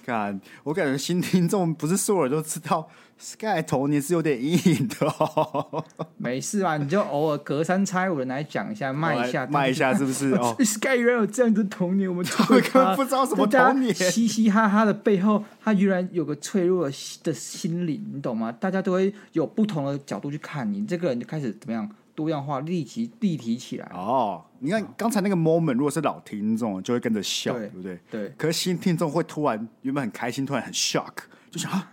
[0.05, 2.89] 看，我感觉新听众不是所有人都知道。
[3.17, 5.85] Sky 童年是有点阴影的哦，
[6.19, 6.77] 没事吧？
[6.77, 10.33] 你就偶尔隔三差五的来讲一下，卖一下，卖一下，是不是？
[10.35, 16.91] 哦， Sky 原来有这样的童年，我们 根本不知道什么童年，嘻嘻哈哈的背后，他居然有个脆弱
[17.23, 18.51] 的心灵，你懂吗？
[18.51, 23.91] 大家都会有不同的角度去看你，这个人就开始怎么样多样化、立即、立体起来。
[23.95, 27.99] 哦，你看刚才那个 moment，如果是老听众，就会跟着笑，对不对？
[28.11, 28.29] 对。
[28.39, 31.13] 可是新听众会突然原本很开心，突然很 shock，
[31.51, 31.91] 就想啊。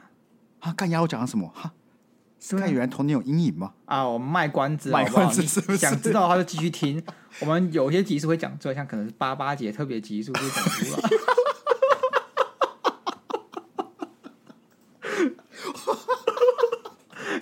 [0.59, 0.72] 啊！
[0.74, 1.51] 干丫我讲了什么？
[1.55, 1.72] 哈，
[2.39, 3.74] 是不是原来童年有阴影吗？
[3.86, 5.78] 啊，我们卖关子，卖关子是不是？
[5.80, 7.03] 想知道的话就继续听。
[7.39, 11.09] 我们有些集数会讲出来，像可能是八八节特别集数就讲出来。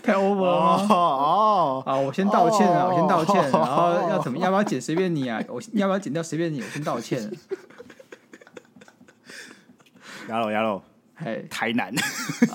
[0.01, 0.87] 太 over 了吗？
[0.89, 4.37] 哦，好，我先道歉啊，我先道歉， 然后要怎么？
[4.37, 4.81] 要不要剪？
[4.81, 5.43] 随便你啊！
[5.47, 6.23] 我要不要剪掉？
[6.23, 7.31] 随便你，我先道歉。
[10.29, 10.81] 亚罗，亚罗。
[11.15, 11.93] 嘿，台南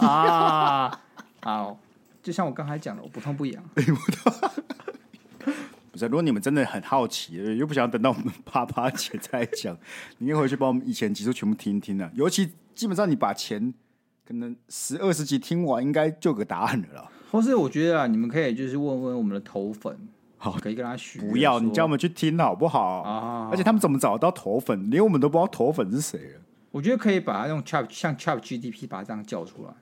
[0.00, 1.00] 啊，
[1.42, 1.78] 好，
[2.22, 3.62] 就像我刚才讲的，我不痛 不痒。
[3.74, 3.80] 不
[5.98, 9.76] 是，如果你们真的很好奇，又不想等到我们啪啪姐再讲，
[10.18, 12.10] 你应该回去把我们以前集数全部听一听啊。
[12.14, 13.74] 尤其基本上你把前
[14.26, 17.10] 可能十二十集听完，应该就有个答案了啦。
[17.34, 19.98] 或是我觉得啊，你们可以就是问问我们的头粉，
[20.36, 21.18] 好，可以跟他许。
[21.18, 23.02] 不要，你叫我们去听好不好？
[23.02, 24.88] 啊，而且他们怎么找得到头粉？
[24.88, 26.40] 连我们都不知道头粉是谁了。
[26.70, 29.74] 我觉得可以把它用 Chat 像 Chat GDP 把它这样叫出来。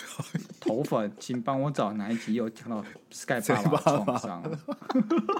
[0.58, 4.42] 头粉，请帮我找哪一集有讲到 Sky 爸爸创伤？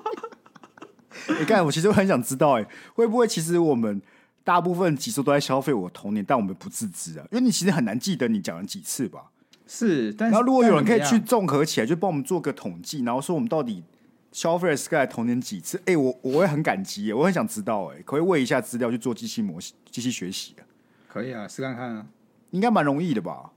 [1.40, 4.03] 你看，我其实很想知道，哎，会不会其实我们
[4.44, 7.24] 大部分集数都在消费我童年，但我们不自知啊？
[7.32, 9.30] 因为你其实很难记得你讲了几次吧？
[9.70, 13.84] 是，但是然后如果有人可以去综合起来，就帮我们做个统计，然后说我们到底
[14.32, 15.80] 消费了 Sky 童年几次？
[15.84, 20.64] 哎，我我会很感激，我很想知道，哎，可以喂一下资料去做机器模型、机器学习啊。
[21.06, 22.06] 可以啊，试看看啊，
[22.50, 23.50] 应该蛮容易的吧？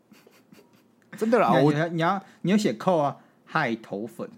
[1.17, 4.29] 真的啦，你我你要你要写扣啊，嗨头粉，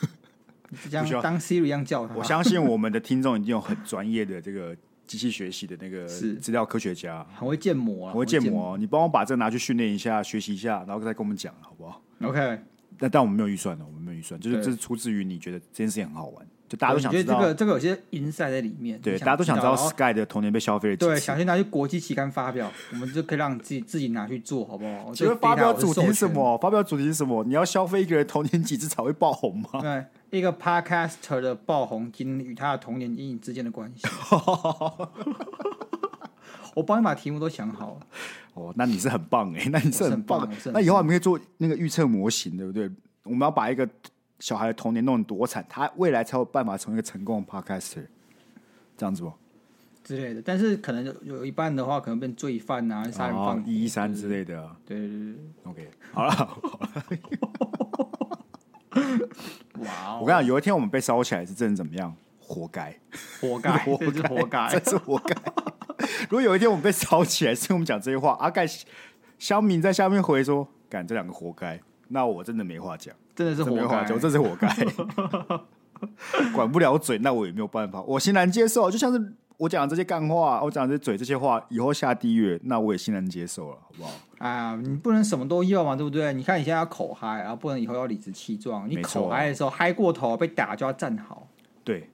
[0.90, 2.14] 这样当 Siri 一样叫他。
[2.14, 4.76] 我相信我们的听众已经有很专业的这个
[5.08, 8.76] 机器学习的那个资料科学家，很会建模啊，很会建模。
[8.76, 12.60] 你帮我把这个拿去训练一下，学习一下，然后再跟我们讲，好不好？OK。
[12.98, 16.46] 但但我们没有预算的，我们没有预算，就是这是出自于你觉得这件事情很好玩。
[16.68, 25.10] 就大家都想知道这个这个有些 insight 在里面，对，大家都想知道 Sky 的童年被消费对，想去拿去国际期刊发表，我们就可以让你自己自己拿去做好不好？
[25.14, 26.58] 请问发表主题是什么？
[26.58, 27.42] 发表主题是什么？
[27.44, 29.80] 你要消费一个人童年几次才会爆红吗？
[29.80, 30.04] 对，
[30.38, 34.06] 一个 podcaster 的爆红，经历与他的童年阴影之间的关系。
[36.74, 38.06] 我帮你把题目都想好了。
[38.52, 40.46] 哦，那你是很棒哎，那你是很棒。
[40.66, 42.90] 那以后我们可以做那个预测模型，对不对？
[43.22, 43.88] 我们要把一个。
[44.38, 48.06] 小孩的童年弄得多惨，他未来才有办法成为一个成功的 podcaster，
[48.96, 49.32] 这样子不？
[50.04, 54.74] 之类的，但是可能有有一半的话，可能变罪犯啊，杀人放一三之类的。
[54.86, 57.04] 对对对对，OK，好了好了。
[59.80, 60.18] 哇哦！
[60.22, 62.14] 我跟你讲，有一天我们被烧起来是真的怎么样？
[62.40, 62.98] 活该，
[63.40, 65.36] 活该， 活这是活该， 这是活该。
[66.30, 68.66] 如果有一天我们被烧起来，是我们讲这些话，阿盖
[69.38, 71.78] 乡民在下面回说：“干这两个活该。”
[72.08, 74.68] 那我真的没话讲，真的是活该，我这是活该。
[76.52, 78.90] 管不了嘴，那我也没有办法，我欣然接受。
[78.90, 84.10] 就像是我讲这些干话，我讲这些嘴这些话，以后下地狱，那我也欣然接受了，好不好？
[84.38, 86.32] 啊，你不能什么都要嘛，对不对？
[86.32, 88.90] 你看你现在要口嗨，然后不能以后要理直气壮。
[88.90, 91.46] 你口嗨的时候嗨过头，被打就要站好。
[91.84, 92.10] 对。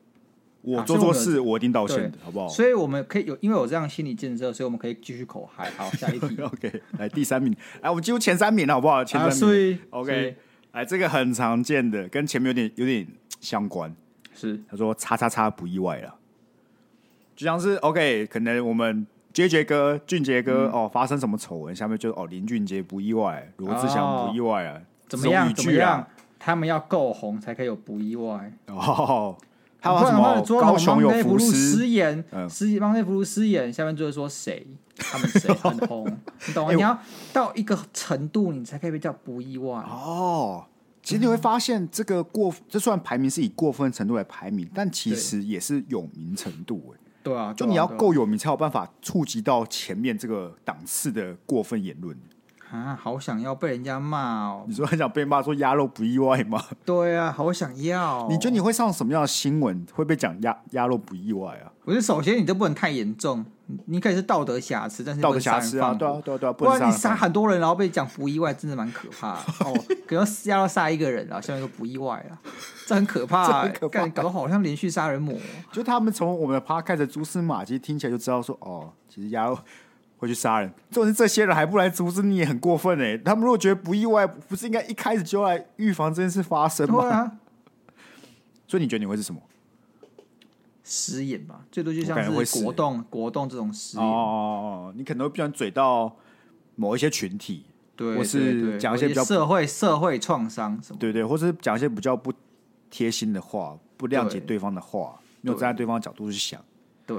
[0.62, 2.49] 我做错事，我一定道歉的，好不好？
[2.49, 5.70] 所以我们可以有，因为有这样心理建设，所以我们可以继续口嗨。
[5.77, 6.37] 好，下一题。
[6.41, 9.05] OK，来第三名，来我们进入前三名了，好不好？
[9.05, 9.79] 前三名。
[9.91, 10.35] OK，
[10.75, 13.07] 来这个很常见的，跟前面有点有点
[13.41, 13.95] 相关。
[14.35, 16.12] 是，他说“叉叉叉”不意外了，
[17.37, 25.55] 就像是 OK，可能我们杰杰哥、俊杰哥哦，发生什么丑闻，下面就哦林俊杰不意外，罗志祥不意外啊，怎么样？
[25.55, 26.05] 怎么样？
[26.41, 29.39] 他们要够红才可以有不意外哦。
[29.85, 30.41] 他有什么？
[30.61, 34.66] 高雄有福禄失言，失邦内福禄失言，下面就会说谁？
[34.97, 36.07] 他们谁很红？
[36.49, 36.72] 你懂吗？
[36.72, 36.99] 你要
[37.35, 40.64] 到一个程度，你才可以被叫不意外哦。
[41.03, 46.95] 其实你会发现，这个过，这算排名是以过分程度来排名，但其实也是有名程度。
[46.95, 52.16] 哎，对啊，就你要够有名，才有办法触及到前面这个档次的过分言论。
[52.75, 54.64] 啊，好想要被人家骂哦！
[54.66, 56.61] 你说很想被骂，说鸭肉不意外吗？
[56.85, 58.27] 对啊，好想要。
[58.29, 61.70] 你觉得你会上什么样的新闻会被讲鸭鸭肉不意外啊？
[61.85, 63.45] 我觉得首先你都不能太严重，
[63.87, 69.85] 你可以是道德瑕疵，但是道德瑕疵啊，对啊，对啊，对啊，不然你杀很多人，然后被讲不意外，真的蛮可怕哦。
[70.07, 72.33] 可能压到杀一个人，然后下面说不意外啊，
[72.87, 75.35] 这很可怕， 很可怕，搞得好像连续杀人魔。
[75.70, 79.59] 就他们从我们的 podcast 的蛛丝马迹听起来就知道说，哦，其实鸭肉。
[80.25, 83.16] 会去杀人，就是这些人还不来阻止你，也很过分哎。
[83.18, 87.09] 他们如果觉得不意外，不是应该一开始就来预防这件事发生吗？
[87.09, 87.33] 啊、
[88.66, 89.41] 所以你觉得你会是什么？
[90.83, 94.07] 失言吧，最多就像是国栋、国栋这种失言。
[94.07, 94.20] 哦哦
[94.89, 96.14] 哦，你可能会不想嘴到
[96.77, 97.64] 某一些群体，
[97.97, 102.31] 对，或是讲一些比较社会社会创伤什么，对对，或是讲一些比较不
[102.91, 106.62] 贴心的话，不谅解对方的话，没有站在对方的角度去想，
[107.07, 107.16] 对，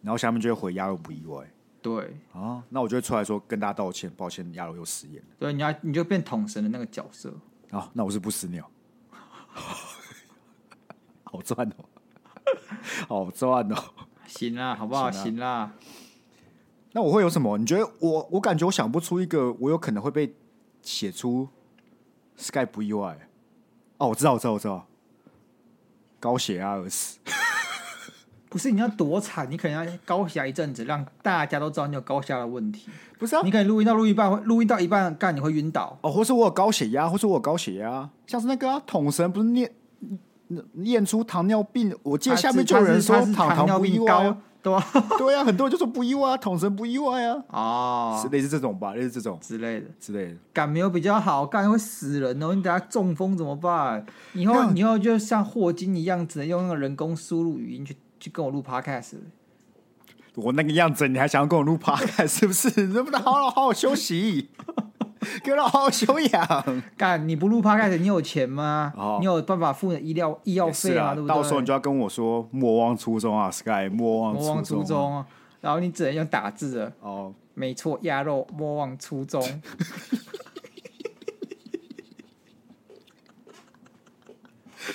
[0.00, 1.44] 然后下面就会回压又不意外。
[1.86, 5.22] 对啊，那我就会出来说跟大家道歉，抱歉，亚柔又食言。
[5.38, 7.32] 对，你要你就变统神的那个角色
[7.70, 8.68] 啊，那我是不死鸟，
[11.22, 11.84] 好赚哦，
[13.06, 13.76] 好赚哦，
[14.26, 15.08] 行啦，好不好？
[15.12, 15.72] 行啦，
[16.90, 17.56] 那我会有什么？
[17.56, 20.34] 你觉得我我感觉我想不出一个，我有可能会被
[20.82, 21.48] 写出
[22.36, 23.28] Sky 不意外。
[23.98, 24.84] 哦，我知道，我知道，我知道，
[26.18, 27.20] 高血压而死。
[28.56, 32.88] 不是你要多惨，你可能要高血压一阵子，让大家都知道你有高血压的问题。
[33.18, 39.70] 不是啊，你可以录音到录一半，录音到一半干，你会晕倒哦，或是我有高血压，或是我有高血压，像是那个统、啊、神不是念
[40.84, 44.82] 验出糖尿病，我记得下面就有人说糖糖不意外，对吧？
[45.18, 54.06] 对啊，很多人就说不意外啊，统神不意外啊，哦，是类似这种吧，类似这种之类的之类的，干没有比较好，干会死人哦，你等下中风怎么办？
[54.32, 57.94] 以后以后就像霍金一样，只能用那个人工输入语音去。
[58.26, 59.14] 去跟我录 podcast，
[60.34, 62.88] 我那个样子，你还想要跟我录 podcast 是不是？
[62.88, 64.48] 能不能好好好好休息，
[65.44, 66.82] 给我好好休养？
[66.98, 68.92] 干你不录 podcast，你有钱吗？
[68.98, 71.14] 哦、你有办法付医疗医药费吗？
[71.14, 71.36] 对不对？
[71.36, 75.24] 到时候你就要跟我说莫忘初衷啊，Sky，莫忘莫忘初衷，
[75.60, 79.40] 然后你只能用打字的哦，没错，鸭肉莫忘初衷。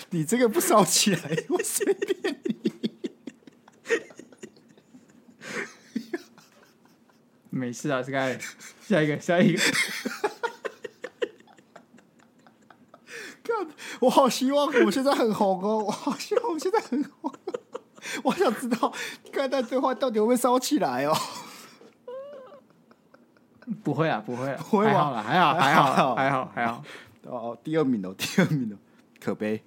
[0.09, 2.80] 你这个不烧起来，我随便你。
[7.51, 8.39] 没事啊，Sky，
[8.81, 9.61] 下一个，下一个。
[13.43, 13.67] 看，
[13.99, 17.31] 我好希望我现在很红哦，我好希望我现在很红。
[18.23, 18.91] 我想知道
[19.31, 21.13] 刚才那对话到底会不会烧起来哦？
[23.83, 25.21] 不会啊，不会，不会吧？
[25.21, 26.83] 还好，还好，还好，还好，还好。
[27.23, 28.77] 哦，第二名哦，第二名哦，
[29.19, 29.61] 可悲。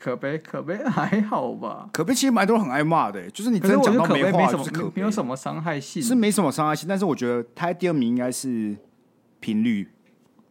[0.00, 6.88] 可悲可悲 还好吧，可悲其实蛮多人很爱骂的，就是你真的讲到没话，就是可悲，没有什么伤害性，是没什么伤害性。
[6.88, 8.74] 但是我觉得他第二名应该是
[9.40, 9.86] 频率，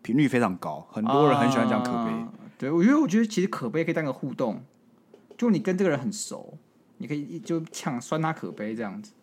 [0.03, 2.11] 频率非常高，很多人很喜欢讲可悲。
[2.11, 2.29] 啊、
[2.59, 4.61] 对，我觉得我觉得其实可悲可以当个互动，
[5.35, 6.55] 就你跟这个人很熟，
[6.99, 9.13] 你可以就呛酸他可悲这样子。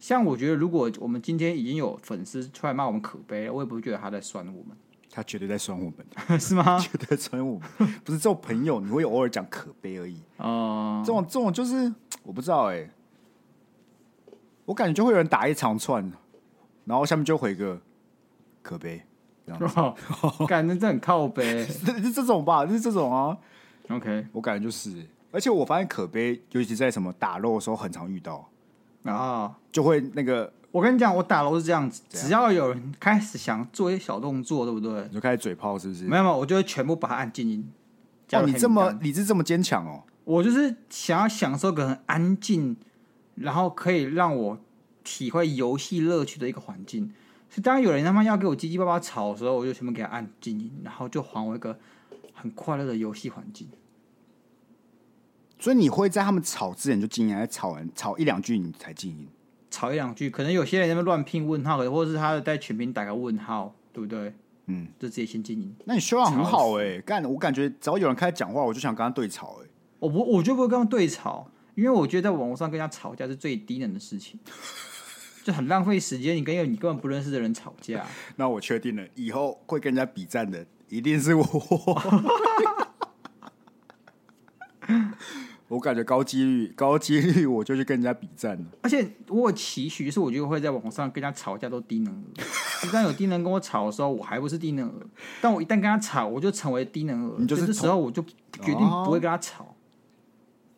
[0.00, 4.76] 像我觉得如果我们今天已经有粉丝出来骂我们可悲了，我也不会觉得他在酸我们。
[5.12, 5.92] 他绝对在酸我
[6.28, 6.78] 们， 是吗？
[6.80, 7.68] 绝对在酸我们，
[8.04, 10.16] 不是这种朋友，你会偶尔讲可悲而已。
[10.36, 11.92] 哦，这种这种就是
[12.22, 12.90] 我不知道哎、欸，
[14.64, 16.10] 我感觉就会有人打一长串，
[16.84, 17.80] 然后下面就回个
[18.62, 19.02] 可悲，
[19.44, 19.80] 这样子。
[20.22, 22.64] 哦，感觉这很靠北，是这种吧？
[22.64, 23.36] 就是这种啊。
[23.88, 28.48] OK，我感觉就是，而且我发现可悲，尤其在什么打肉的时候，很常遇到
[29.04, 30.52] 啊，就会那个。
[30.72, 35.02] 我跟你讲，我打楼是这样子，只要有人开始想做一些小动作，对不对？
[35.08, 36.04] 你就开始嘴炮，是不是？
[36.04, 37.68] 没有没有，我就会全部把它按静音。
[38.32, 40.04] 哦，你这么理智，这么坚强哦！
[40.22, 42.76] 我就是想要享受个很安静，
[43.34, 44.56] 然后可以让我
[45.02, 47.12] 体会游戏乐趣的一个环境。
[47.48, 51.76] 所以当有人他妈要给我叽叽巴巴吵的时候，我就全部给他按静音，然后就还我一个
[52.32, 53.68] 很快乐的游戏环境。
[55.58, 59.26] 所以你会在他们吵之前就静音，还是吵完吵一两句你才静音？
[59.70, 64.34] 吵一两句，可能有些人在那边乱拼问号，或者是他在全屏打个问号，对不对？
[64.66, 65.74] 嗯，就直接先静音。
[65.84, 67.24] 那你修养很好哎、欸，干！
[67.24, 69.70] 我感觉只要有人开始讲话，我就想跟他对吵哎、欸。
[69.98, 74.38] 我不，我就不会跟他对吵，因为我觉得在网络上跟人家吵架是最低能的事情，
[75.42, 76.36] 就很浪费时间。
[76.36, 78.06] 你跟一个你根本不认识的人吵架，
[78.36, 81.44] 那我确定了，以后会跟人家比战的一定是我。
[85.70, 88.64] 我感觉高几率，高几率我就去跟人家比战了。
[88.82, 92.18] 而且我有期许，就是我就会在网上跟人家吵架都低能儿。
[92.82, 94.94] 一旦有低能跟我吵的时候，我还不是低能儿。
[95.40, 97.36] 但我一旦跟他吵，我就成为低能儿。
[97.38, 99.62] 你就是这时候我就决定不会跟他吵。
[99.62, 99.74] 哦、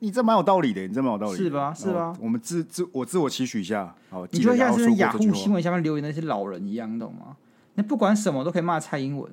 [0.00, 1.72] 你这蛮有道理的，你这蛮有道理，是吧？
[1.72, 2.14] 是吧？
[2.20, 3.94] 我们自自我自我期许一下。
[4.10, 7.34] 好，你就像是雅虎新闻下面留言的那些老人一样，你懂吗？
[7.74, 9.32] 那不管什么都可以骂蔡英文。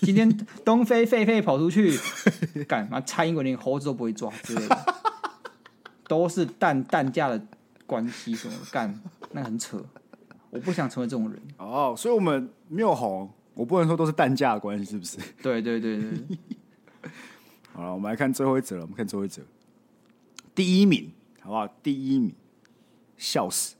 [0.00, 0.28] 今天
[0.64, 1.98] 东非狒狒跑出去，
[2.68, 3.00] 干嘛？
[3.00, 4.94] 蔡英文连猴子都不会抓之类的，
[6.06, 7.40] 都是蛋蛋价的
[7.86, 9.00] 关系什么干，
[9.32, 9.82] 那很扯。
[10.50, 11.40] 我不想成为这种人。
[11.58, 15.18] 哦，所以我们没有红，我不能说都是蛋价的关系，是不是？
[15.42, 16.38] 对对对对。
[17.72, 18.82] 好了，我们来看最后一则了。
[18.82, 19.42] 我们看最后一则，
[20.54, 21.68] 第一名，好不好？
[21.82, 22.34] 第一名，
[23.18, 23.74] 笑死。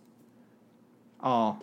[1.19, 1.59] 哦，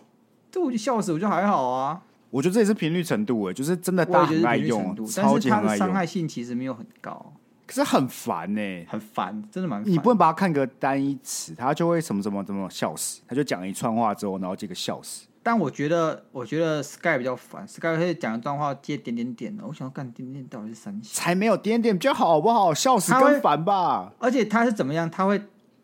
[0.52, 2.02] 这我就笑死，我觉得还好啊。
[2.34, 5.62] 我觉得这也是频率程度，哎，就是真的大家很爱用，超级爱用。
[5.62, 7.32] 但是它的伤害性其实没有很高，
[7.68, 9.88] 可是很烦呢，很烦，真的蛮。
[9.88, 15.28] 你不能把它看个单一词，他就会什么什么什么笑死，他就讲一串话之后，然后这个笑死。
[15.44, 19.64] 但我觉得，我觉得 Sky 比较烦，Sky 可以讲一段话接点点点的。
[19.68, 21.22] 我想要干点点到底是三小？
[21.22, 22.74] 才没有点点比较好不好？
[22.74, 24.12] 笑死更烦吧。
[24.18, 25.08] 而且他是怎么样？
[25.08, 25.40] 他会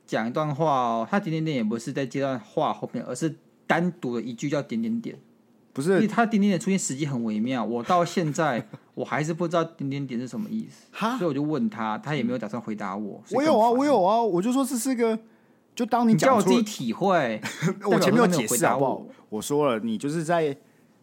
[0.08, 3.36] 讲一段话哦，他点点点也不是在接段话后面，而是
[3.68, 5.16] 单独的一句叫点点点。
[5.80, 13.24] 不是，他点点点出现时机很微妙，我到现在我还是不知道点点点是什么意思，所以我就问他，他也没有打算回答我。
[13.32, 15.18] 我有啊，我有啊，我就说这是个，
[15.74, 17.40] 就当你，讲我自己体会，
[17.90, 19.06] 我前面有解释好不好？
[19.30, 20.54] 我说了，你就是在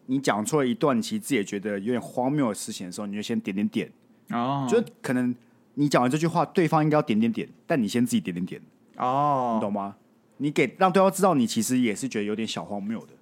[0.07, 3.91] 你讲错了一段其实自己也觉得有点荒谬的事情的时候，你就先点点点，
[4.31, 5.35] 哦，就可能
[5.74, 8.61] 你讲完这句话，对方应该要点点点，但你先自己点点点，
[8.99, 9.97] 哦，你懂吗？
[10.37, 13.14] 你给让对方知道你其实也是觉得有点小荒谬的，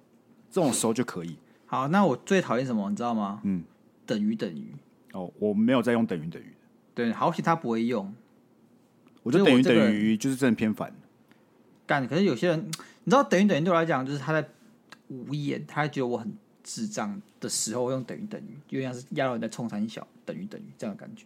[0.51, 1.37] 这种时候就可以。
[1.65, 3.41] 好，那我最讨厌什么，你知道吗？
[3.43, 3.63] 嗯，
[4.05, 4.73] 等于等于。
[5.13, 6.53] 哦，我没有在用等于等于。
[6.93, 8.13] 对，好险他不会用。
[9.23, 10.93] 我觉得等于等于就是真的偏烦。
[11.87, 12.67] 干，可是有些人，
[13.03, 14.47] 你知道等于等于对我来讲，就是他在
[15.07, 16.31] 无言，他觉得我很
[16.63, 21.25] 智障的时候，用等于等于，就像是压到你在冲三小，等于等于这样的感觉。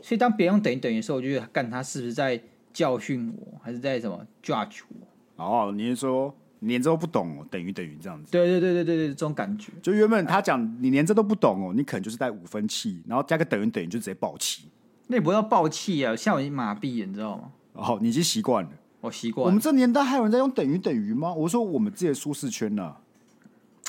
[0.00, 2.42] 所以当别人用等于等于的时候，我就觉得干他是不是在
[2.72, 5.44] 教训我，还是在什么 judge 我？
[5.44, 6.34] 哦，你是说？
[6.68, 8.30] 连这都不懂哦，等于等于这样子。
[8.30, 9.72] 对对对对对对，这种感觉。
[9.82, 14.68] 就原本他讲你连这都不懂哦，你可能就是带五分气，然后加个等于等于就直接爆气。
[15.08, 17.52] 那也不要爆气啊，像我已经麻痹了，你知道吗？
[17.72, 18.70] 哦，你已经习惯了。
[19.00, 19.44] 我习惯。
[19.44, 21.34] 我们这年代还有人在用等于等于吗？
[21.34, 23.00] 我说我们自己的舒适圈呢、啊，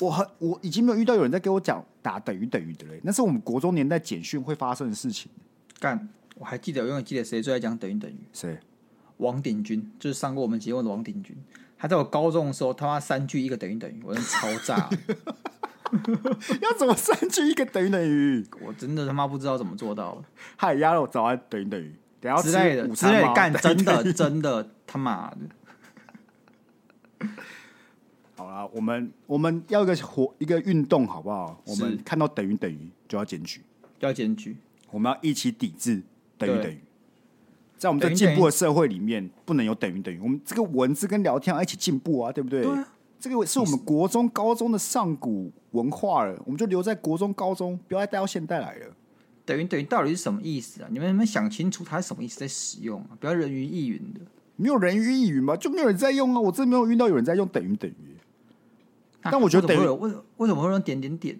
[0.00, 5.30] 我很我已经没有遇到有人在给我讲打等于等于的嘞，那是我们国中年代简讯会发生的事情。
[5.78, 8.16] 干，我还记得，我永远记得谁最爱讲等于等于？
[8.32, 8.58] 谁？
[9.18, 11.36] 王鼎钧，就是上过我们节目的王鼎钧。
[11.84, 14.88] 他在我高中的时候，他妈三句一个等于等于，我真的超炸。
[16.62, 18.42] 要怎么三句一个等于等于？
[18.62, 20.24] 我真的他妈不知道怎么做到的。
[20.56, 25.30] 嗨，鸭肉早安等于等于，等下之类的之类的干，真的真的他妈
[27.18, 27.28] 的。
[28.34, 31.60] 好啦，我们我们要一个活一个运动好不好？
[31.66, 33.60] 我们看到等于等于就要检举，
[34.00, 34.56] 要检举，
[34.90, 36.02] 我们要一起抵制
[36.38, 36.80] 等于等于。
[37.84, 40.18] 在我们这进步的社会里面，不能有等于等于。
[40.18, 42.62] 我们这个文字跟聊天要一起进步啊，对不对？
[42.62, 42.88] 对啊，
[43.20, 48.86] 这个是我们国中、高中的上古文化了，我们就留在国中、高中，不要再带到现代来了。
[49.44, 50.88] 等于等于到底是什么意思啊？
[50.90, 53.10] 你们能不能想清楚它是什么意思在使用啊？
[53.20, 54.22] 不要人云亦云的。
[54.56, 55.54] 没有人云亦云吗？
[55.54, 56.40] 就没有人在用啊！
[56.40, 58.16] 我真没有遇到有人在用等于等于。
[59.20, 61.38] 但我觉得等于为为什么会用点点点？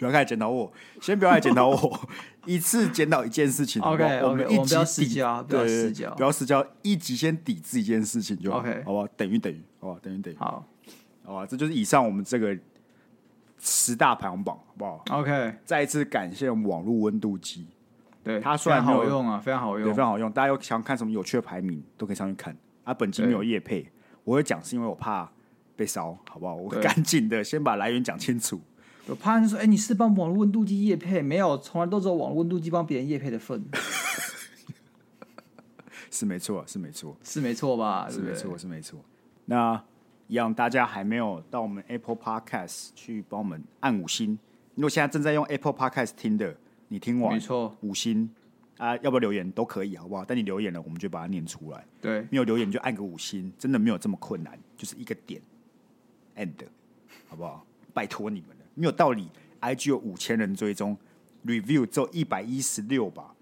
[0.00, 2.08] 不要开始检讨我，先不要来检讨我，
[2.46, 3.82] 一次检讨一件事情。
[3.82, 8.60] OK，我们一集私交，不要私交，不要私交，一集先抵制一件事情就好。
[8.60, 10.66] OK，好不好，等于等于，好吧，等于等于，好，
[11.22, 12.56] 好吧，这就是以上我们这个
[13.58, 17.66] 十大排行榜，好不好？OK，再一次感谢网络温度计，
[18.24, 20.32] 对它虽然好用啊，非常好用，对，非常好用。
[20.32, 22.56] 大家有想看什么有趣的排名，都可以上去看。
[22.84, 23.86] 啊，本集没有夜配，
[24.24, 25.30] 我会讲是因为我怕
[25.76, 26.54] 被烧，好不好？
[26.54, 28.58] 我赶紧的先把来源讲清楚。
[29.06, 31.20] 我怕你说，哎、欸，你是帮网络温度计业配？
[31.20, 33.64] 没有，从来都只有网络温度计帮别人业配的份。
[36.10, 38.08] 是没错，是没错，是没错吧？
[38.10, 39.00] 是没错，是没错。
[39.46, 39.82] 那
[40.28, 44.38] 一样，大家还没有到我们 Apple Podcast 去帮我们按五星。
[44.74, 46.56] 如果现在正在用 Apple Podcast 听的，
[46.88, 48.30] 你听完，没错，五星
[48.76, 50.24] 啊，要不要留言都可以，好不好？
[50.24, 51.84] 但你留言了，我们就把它念出来。
[52.00, 55.42] 对，没有留言你就按个五星，真的没有这么困难，就是一个点
[56.36, 56.54] ，end，
[57.28, 57.66] 好不好？
[57.92, 59.28] 拜托你们了，没有道理。
[59.60, 60.96] IG 有五千人追踪
[61.44, 63.34] ，review 只有一百一十六吧。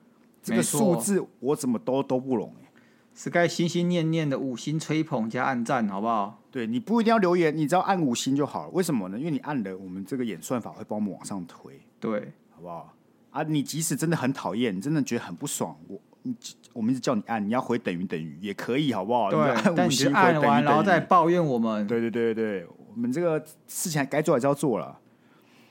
[0.43, 2.71] 这个数字我怎么都都不拢哎，
[3.15, 6.41] 是该心心念念的五星吹捧加按赞，好不好？
[6.51, 8.71] 对，你不一定要留言，你只要按五星就好了。
[8.71, 9.19] 为什么呢？
[9.19, 12.95] 因为你按了，我们这个演算法会帮我们往上推，对，好不好？
[13.31, 16.35] 啊，你即使真的很讨厌，你真的觉得很不爽，我你
[16.73, 19.31] 我们一直叫你按，你要回等于等于也可以，好不好？
[19.31, 21.87] 对，你按五星按完然后再抱怨我们。
[21.87, 24.99] 对对对对，我们这个事情该做还是要做了。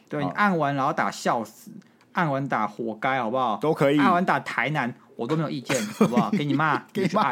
[0.09, 1.71] 对，你按完然后打笑死。
[2.13, 3.57] 按完打活该好不好？
[3.57, 3.99] 都可以。
[3.99, 6.31] 按完打台南，我都没有意见， 好不好？
[6.31, 7.31] 给你骂， 给你骂。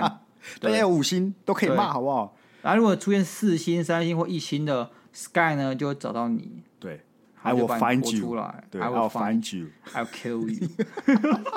[0.59, 2.35] 大家有五星都可以骂，好不好？
[2.61, 6.61] 然后如果出现四星、三星或一星的 Sky 呢，就会找到你。
[6.79, 7.01] 对
[7.41, 8.63] ，I will find you 出来。
[8.69, 10.69] 对，I will find you，I'll kill you。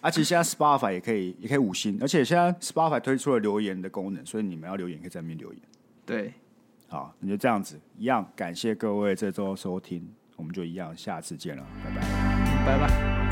[0.00, 1.98] 而且现在 Spotify 也可以，也可以五星。
[2.00, 5.60] 而且现在 Spotify 推出了留言的功能，所以你们要留言可以在那边留言。
[6.06, 6.34] 对，
[6.88, 10.08] 好，那就这样子，一样感谢各位这周收听。
[10.36, 12.00] 我们就一样，下次见了，拜拜，
[12.66, 13.23] 拜拜。